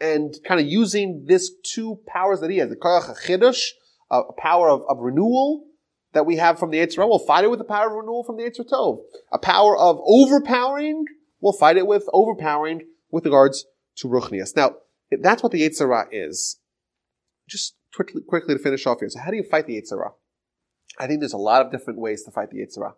And 0.01 0.35
kind 0.45 0.61
of 0.61 0.67
using 0.67 1.25
this 1.27 1.51
two 1.63 2.01
powers 2.07 2.41
that 2.41 2.51
he 2.51 2.59
has, 2.59 2.69
the 2.69 2.77
Koach 2.77 3.15
HaChidush, 3.15 3.71
a 4.11 4.33
power 4.37 4.71
of, 4.71 4.83
of 4.89 4.99
renewal 4.99 5.65
that 6.13 6.27
we 6.27 6.37
have 6.37 6.59
from 6.59 6.71
the 6.71 6.79
Yetzer 6.79 6.99
Ra, 6.99 7.07
we'll 7.07 7.19
fight 7.19 7.45
it 7.45 7.51
with 7.51 7.59
the 7.59 7.65
power 7.65 7.89
of 7.89 7.93
renewal 7.93 8.25
from 8.25 8.37
the 8.37 8.43
Yetzer 8.43 8.69
Tov. 8.69 9.01
A 9.33 9.39
power 9.39 9.77
of 9.77 10.01
overpowering, 10.05 11.05
we'll 11.41 11.53
fight 11.53 11.77
it 11.77 11.87
with 11.87 12.05
overpowering 12.13 12.87
with 13.11 13.25
regards 13.25 13.67
to 13.97 14.09
Ruchnias. 14.09 14.57
Now, 14.57 14.77
that's 15.11 15.43
what 15.43 15.53
the 15.53 15.61
Yetzer 15.61 15.89
Ra 15.89 16.05
is. 16.11 16.59
Just 17.49 17.77
quickly, 17.95 18.23
quickly 18.27 18.55
to 18.55 18.61
finish 18.61 18.87
off 18.87 19.01
here. 19.01 19.09
So 19.11 19.21
how 19.21 19.31
do 19.31 19.37
you 19.37 19.43
fight 19.43 19.67
the 19.67 19.81
Yetzer 19.81 19.99
Ra? 19.99 20.11
I 20.99 21.07
think 21.07 21.21
there's 21.21 21.33
a 21.33 21.39
lot 21.39 21.65
of 21.65 21.71
different 21.71 22.01
ways 22.01 22.23
to 22.25 22.31
fight 22.31 22.51
the 22.51 22.59
Yetzer 22.59 22.79
Ra. 22.79 22.93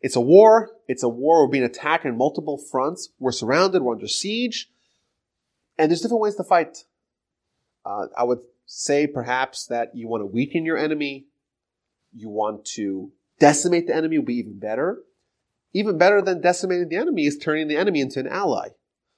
It's 0.00 0.16
a 0.16 0.20
war. 0.20 0.70
It's 0.86 1.02
a 1.02 1.08
war. 1.08 1.44
We're 1.44 1.50
being 1.50 1.64
attacked 1.64 2.06
on 2.06 2.16
multiple 2.16 2.56
fronts. 2.56 3.10
We're 3.18 3.32
surrounded. 3.32 3.82
We're 3.82 3.94
under 3.94 4.06
siege. 4.06 4.70
And 5.76 5.90
there's 5.90 6.00
different 6.00 6.22
ways 6.22 6.36
to 6.36 6.44
fight. 6.44 6.84
Uh, 7.84 8.06
I 8.16 8.24
would 8.24 8.40
say 8.70 9.06
perhaps 9.06 9.66
that 9.66 9.90
you 9.94 10.06
want 10.06 10.20
to 10.20 10.26
weaken 10.26 10.64
your 10.64 10.76
enemy, 10.76 11.26
you 12.14 12.28
want 12.28 12.66
to 12.66 13.10
decimate 13.40 13.86
the 13.86 13.96
enemy, 13.96 14.18
will 14.18 14.26
be 14.26 14.34
even 14.34 14.58
better. 14.58 14.98
Even 15.72 15.96
better 15.96 16.20
than 16.20 16.40
decimating 16.40 16.88
the 16.88 16.96
enemy 16.96 17.24
is 17.24 17.38
turning 17.38 17.66
the 17.66 17.76
enemy 17.76 18.00
into 18.00 18.20
an 18.20 18.28
ally 18.28 18.68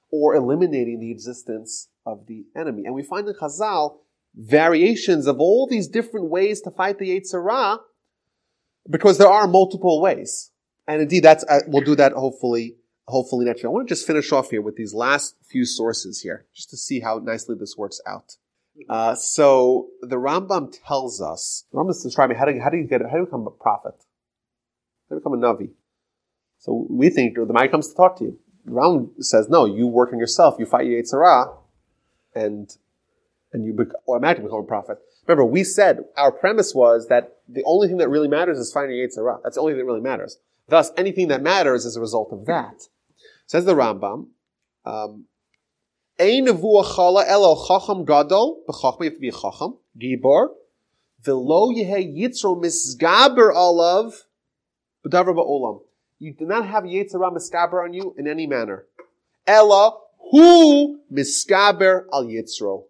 or 0.09 0.35
eliminating 0.35 0.99
the 0.99 1.11
existence 1.11 1.89
of 2.05 2.27
the 2.27 2.45
enemy. 2.55 2.83
And 2.85 2.95
we 2.95 3.03
find 3.03 3.27
in 3.27 3.35
Chazal 3.35 3.97
variations 4.35 5.27
of 5.27 5.39
all 5.39 5.67
these 5.69 5.87
different 5.87 6.29
ways 6.29 6.61
to 6.61 6.71
fight 6.71 6.97
the 6.97 7.09
Yetzer 7.09 7.43
Hara 7.43 7.79
because 8.89 9.17
there 9.17 9.29
are 9.29 9.47
multiple 9.47 10.01
ways. 10.01 10.51
And 10.87 11.01
indeed, 11.01 11.23
that's, 11.23 11.43
uh, 11.43 11.59
we'll 11.67 11.83
do 11.83 11.95
that 11.95 12.13
hopefully, 12.13 12.77
hopefully 13.05 13.45
next 13.45 13.63
year. 13.63 13.69
I 13.69 13.73
want 13.73 13.87
to 13.87 13.91
just 13.91 14.07
finish 14.07 14.31
off 14.31 14.49
here 14.49 14.61
with 14.61 14.77
these 14.77 14.93
last 14.93 15.35
few 15.43 15.65
sources 15.65 16.21
here, 16.21 16.45
just 16.53 16.69
to 16.69 16.77
see 16.77 17.01
how 17.01 17.19
nicely 17.19 17.55
this 17.59 17.75
works 17.77 17.99
out. 18.07 18.37
Uh, 18.89 19.15
so 19.15 19.87
the 20.01 20.15
Rambam 20.15 20.73
tells 20.85 21.21
us, 21.21 21.65
Rambam 21.73 21.91
is 21.91 22.03
describing 22.03 22.37
how 22.37 22.45
do, 22.45 22.53
you, 22.53 22.61
how 22.61 22.69
do 22.69 22.77
you 22.77 22.87
get, 22.87 23.01
how 23.01 23.11
do 23.11 23.17
you 23.19 23.25
become 23.25 23.45
a 23.47 23.51
prophet? 23.51 23.95
How 25.09 25.15
do 25.15 25.15
you 25.15 25.19
become 25.19 25.33
a 25.33 25.37
Navi? 25.37 25.69
So 26.59 26.87
we 26.89 27.09
think 27.09 27.35
the 27.35 27.53
mind 27.53 27.71
comes 27.71 27.89
to 27.89 27.95
talk 27.95 28.17
to 28.19 28.25
you. 28.25 28.39
Rambam 28.67 29.11
says, 29.19 29.49
no, 29.49 29.65
you 29.65 29.87
work 29.87 30.13
on 30.13 30.19
yourself, 30.19 30.55
you 30.59 30.65
fight 30.65 30.85
your 30.85 31.01
Yetzer 31.01 31.13
Hara, 31.13 31.53
and, 32.35 32.69
and 33.51 33.65
you 33.65 33.77
automatically 34.07 34.45
become 34.45 34.59
a 34.61 34.63
prophet. 34.63 34.97
Remember, 35.27 35.45
we 35.45 35.63
said 35.63 36.05
our 36.17 36.31
premise 36.31 36.73
was 36.73 37.07
that 37.07 37.37
the 37.47 37.63
only 37.65 37.87
thing 37.87 37.97
that 37.97 38.09
really 38.09 38.27
matters 38.27 38.57
is 38.57 38.71
finding 38.71 38.97
Hara. 39.15 39.39
That's 39.43 39.55
the 39.55 39.61
only 39.61 39.73
thing 39.73 39.79
that 39.79 39.85
really 39.85 40.01
matters. 40.01 40.37
Thus, 40.67 40.91
anything 40.95 41.27
that 41.27 41.41
matters 41.41 41.85
is 41.85 41.95
a 41.97 42.01
result 42.01 42.31
of 42.31 42.45
that. 42.45 42.83
Says 43.45 43.65
the 43.65 43.75
Rambam, 43.75 44.27
um, 44.85 45.25
Ein 46.21 46.45
elo 46.45 47.55
chacham 47.67 48.05
gadol, 48.05 48.61
you 48.67 48.73
have 48.83 48.99
to 48.99 49.19
be 49.19 49.29
a 49.29 49.31
chacham, 49.31 49.79
gibor, 49.99 50.49
v'lo 51.25 51.73
yehe 51.75 52.15
yitzro 52.15 52.61
misgaber 52.61 53.51
b'davar 55.03 55.35
ba'olam. 55.35 55.81
You 56.19 56.35
do 56.35 56.45
not 56.45 56.67
have 56.67 56.83
Hara 56.83 57.31
misgaber 57.31 57.83
on 57.83 57.93
you 57.93 58.13
in 58.19 58.27
any 58.27 58.45
manner. 58.45 58.85
Ella 59.47 59.97
hu 60.29 60.99
misgaber 61.11 62.05
al 62.13 62.25
yitzro. 62.25 62.83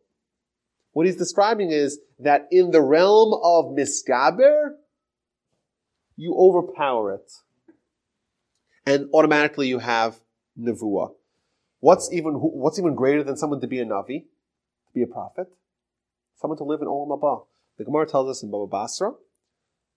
What 0.91 1.05
he's 1.05 1.15
describing 1.15 1.71
is 1.71 1.99
that 2.19 2.49
in 2.51 2.71
the 2.71 2.81
realm 2.81 3.33
of 3.41 3.77
misgaber, 3.77 4.71
you 6.17 6.35
overpower 6.37 7.13
it. 7.13 7.31
And 8.85 9.09
automatically 9.13 9.69
you 9.69 9.79
have 9.79 10.19
nevuah. 10.59 11.13
What's 11.81 12.13
even, 12.13 12.33
what's 12.35 12.79
even 12.79 12.95
greater 12.95 13.23
than 13.23 13.35
someone 13.35 13.59
to 13.61 13.67
be 13.67 13.79
a 13.79 13.85
navi? 13.85 14.21
To 14.23 14.93
be 14.93 15.01
a 15.01 15.07
prophet? 15.07 15.47
Someone 16.35 16.57
to 16.59 16.63
live 16.63 16.81
in 16.81 16.87
Olam 16.87 17.19
Haba. 17.19 17.45
The 17.77 17.85
Gemara 17.85 18.07
tells 18.07 18.29
us 18.29 18.43
in 18.43 18.51
Baba 18.51 18.67
Basra, 18.67 19.11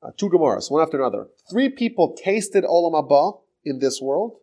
uh, 0.03 0.11
two 0.17 0.31
Gemaras, 0.31 0.71
one 0.71 0.83
after 0.83 0.99
another. 0.99 1.29
Three 1.51 1.69
people 1.69 2.17
tasted 2.17 2.65
Olam 2.65 2.95
Haba 2.95 3.41
in 3.65 3.79
this 3.81 4.01
world. 4.01 4.39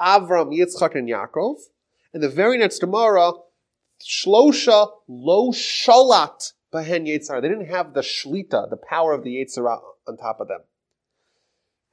Avram, 0.00 0.52
Yitzchak, 0.52 0.96
and 0.96 1.08
Yaakov. 1.08 1.60
And 2.12 2.22
the 2.22 2.28
very 2.28 2.58
next 2.58 2.80
Gemara, 2.80 3.32
Shlosha 4.04 4.88
lo 5.06 5.52
shalat 5.52 6.52
bahen 6.74 7.06
Yetzer 7.06 7.28
Hara. 7.28 7.40
They 7.40 7.48
didn't 7.48 7.70
have 7.70 7.94
the 7.94 8.00
shlita, 8.00 8.68
the 8.68 8.76
power 8.76 9.12
of 9.12 9.22
the 9.22 9.36
Yetzer 9.36 9.68
Hara 9.68 9.78
on 10.08 10.16
top 10.16 10.40
of 10.40 10.48
them. 10.48 10.60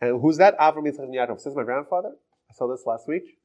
And 0.01 0.19
who's 0.19 0.37
that? 0.37 0.57
Avram 0.57 0.87
Yitzchak 0.87 1.03
and 1.03 1.13
Yaakov. 1.13 1.41
Says 1.41 1.55
my 1.55 1.63
grandfather. 1.63 2.13
I 2.49 2.53
saw 2.55 2.67
this 2.67 2.87
last 2.87 3.07
week. 3.07 3.38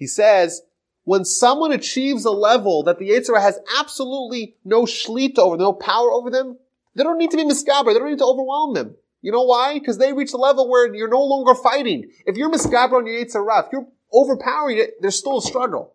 He 0.00 0.06
says, 0.06 0.62
when 1.04 1.24
someone 1.26 1.72
achieves 1.72 2.24
a 2.24 2.30
level 2.30 2.82
that 2.84 2.98
the 2.98 3.10
Yetzer 3.10 3.28
Hara 3.28 3.42
has 3.42 3.60
absolutely 3.78 4.56
no 4.64 4.84
shlita 4.84 5.38
over, 5.38 5.58
no 5.58 5.74
power 5.74 6.10
over 6.10 6.30
them, 6.30 6.58
they 6.96 7.04
don't 7.04 7.18
need 7.18 7.30
to 7.30 7.36
be 7.36 7.44
misgaber. 7.44 7.92
They 7.92 7.98
don't 7.98 8.10
need 8.10 8.18
to 8.18 8.24
overwhelm 8.24 8.74
them. 8.74 8.96
You 9.20 9.30
know 9.30 9.42
why? 9.42 9.78
Because 9.78 9.98
they 9.98 10.14
reach 10.14 10.32
a 10.32 10.38
level 10.38 10.70
where 10.70 10.92
you're 10.92 11.10
no 11.10 11.22
longer 11.22 11.54
fighting. 11.54 12.10
If 12.24 12.38
you're 12.38 12.50
misgaber 12.50 12.94
on 12.94 13.06
your 13.06 13.22
Yetzer 13.22 13.46
Hara, 13.46 13.66
if 13.66 13.72
you're 13.72 13.86
overpowering 14.10 14.78
it, 14.78 14.94
there's 15.02 15.16
still 15.16 15.38
a 15.38 15.42
struggle. 15.42 15.94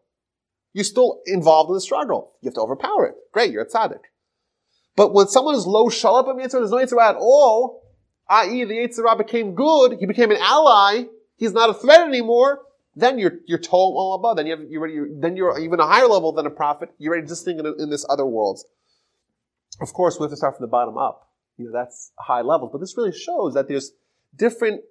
You're 0.74 0.84
still 0.84 1.22
involved 1.26 1.70
in 1.70 1.74
the 1.74 1.82
struggle. 1.82 2.34
You 2.42 2.50
have 2.50 2.54
to 2.56 2.62
overpower 2.62 3.08
it. 3.08 3.16
Great, 3.32 3.52
you're 3.52 3.64
a 3.64 3.68
tzaddik. 3.68 4.02
But 4.96 5.14
when 5.14 5.28
someone 5.28 5.56
is 5.56 5.66
low 5.66 5.88
shalab 5.88 6.28
Yitzhak, 6.28 6.52
there's 6.52 6.72
no 6.72 6.78
Yitzhak 6.78 7.02
at 7.02 7.16
all, 7.16 7.82
i.e. 8.30 8.64
the 8.66 8.76
Yitzhak 8.76 9.18
became 9.18 9.56
good, 9.56 9.98
he 10.00 10.06
became 10.06 10.30
an 10.30 10.38
ally, 10.40 11.06
he's 11.38 11.54
not 11.54 11.70
a 11.70 11.74
threat 11.74 12.02
anymore, 12.08 12.62
then 12.96 13.20
you're, 13.20 13.40
you're 13.46 13.60
told 13.60 13.96
all 13.98 14.14
above, 14.14 14.38
then 14.38 14.48
you 14.48 14.56
have, 14.56 14.66
you're 14.70 14.82
ready, 14.82 14.94
you're, 14.94 15.10
then 15.12 15.36
you're 15.36 15.60
even 15.60 15.80
a 15.80 15.86
higher 15.86 16.08
level 16.08 16.32
than 16.32 16.46
a 16.46 16.50
prophet, 16.50 16.92
you're 16.98 17.14
ready 17.14 17.28
to 17.28 17.36
think 17.36 17.60
in, 17.60 17.66
in 17.80 17.90
this 17.90 18.06
other 18.10 18.26
world. 18.26 18.62
Of 19.82 19.94
course, 19.94 20.18
we 20.18 20.24
have 20.24 20.32
to 20.32 20.38
start 20.38 20.56
from 20.56 20.64
the 20.64 20.70
bottom 20.70 20.98
up. 20.98 21.30
You 21.58 21.66
know, 21.66 21.72
that's 21.72 22.12
high 22.18 22.42
level, 22.42 22.70
but 22.72 22.80
this 22.80 22.96
really 22.98 23.12
shows 23.12 23.54
that 23.54 23.68
there's 23.68 23.92
different 24.36 24.82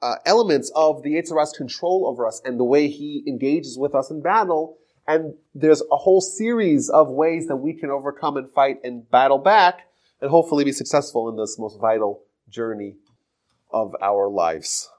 uh, 0.00 0.16
elements 0.26 0.70
of 0.74 1.02
the 1.02 1.14
Yetzer 1.14 1.30
Hara's 1.30 1.52
control 1.52 2.06
over 2.06 2.26
us 2.26 2.40
and 2.44 2.58
the 2.58 2.64
way 2.64 2.88
he 2.88 3.24
engages 3.26 3.76
with 3.78 3.94
us 3.94 4.10
in 4.10 4.22
battle. 4.22 4.76
And 5.06 5.34
there's 5.54 5.82
a 5.90 5.96
whole 5.96 6.20
series 6.20 6.90
of 6.90 7.08
ways 7.08 7.46
that 7.48 7.56
we 7.56 7.72
can 7.72 7.90
overcome 7.90 8.36
and 8.36 8.50
fight 8.52 8.78
and 8.84 9.10
battle 9.10 9.38
back 9.38 9.88
and 10.20 10.30
hopefully 10.30 10.64
be 10.64 10.72
successful 10.72 11.28
in 11.28 11.36
this 11.36 11.58
most 11.58 11.80
vital 11.80 12.22
journey 12.48 12.96
of 13.70 13.94
our 14.02 14.28
lives. 14.28 14.90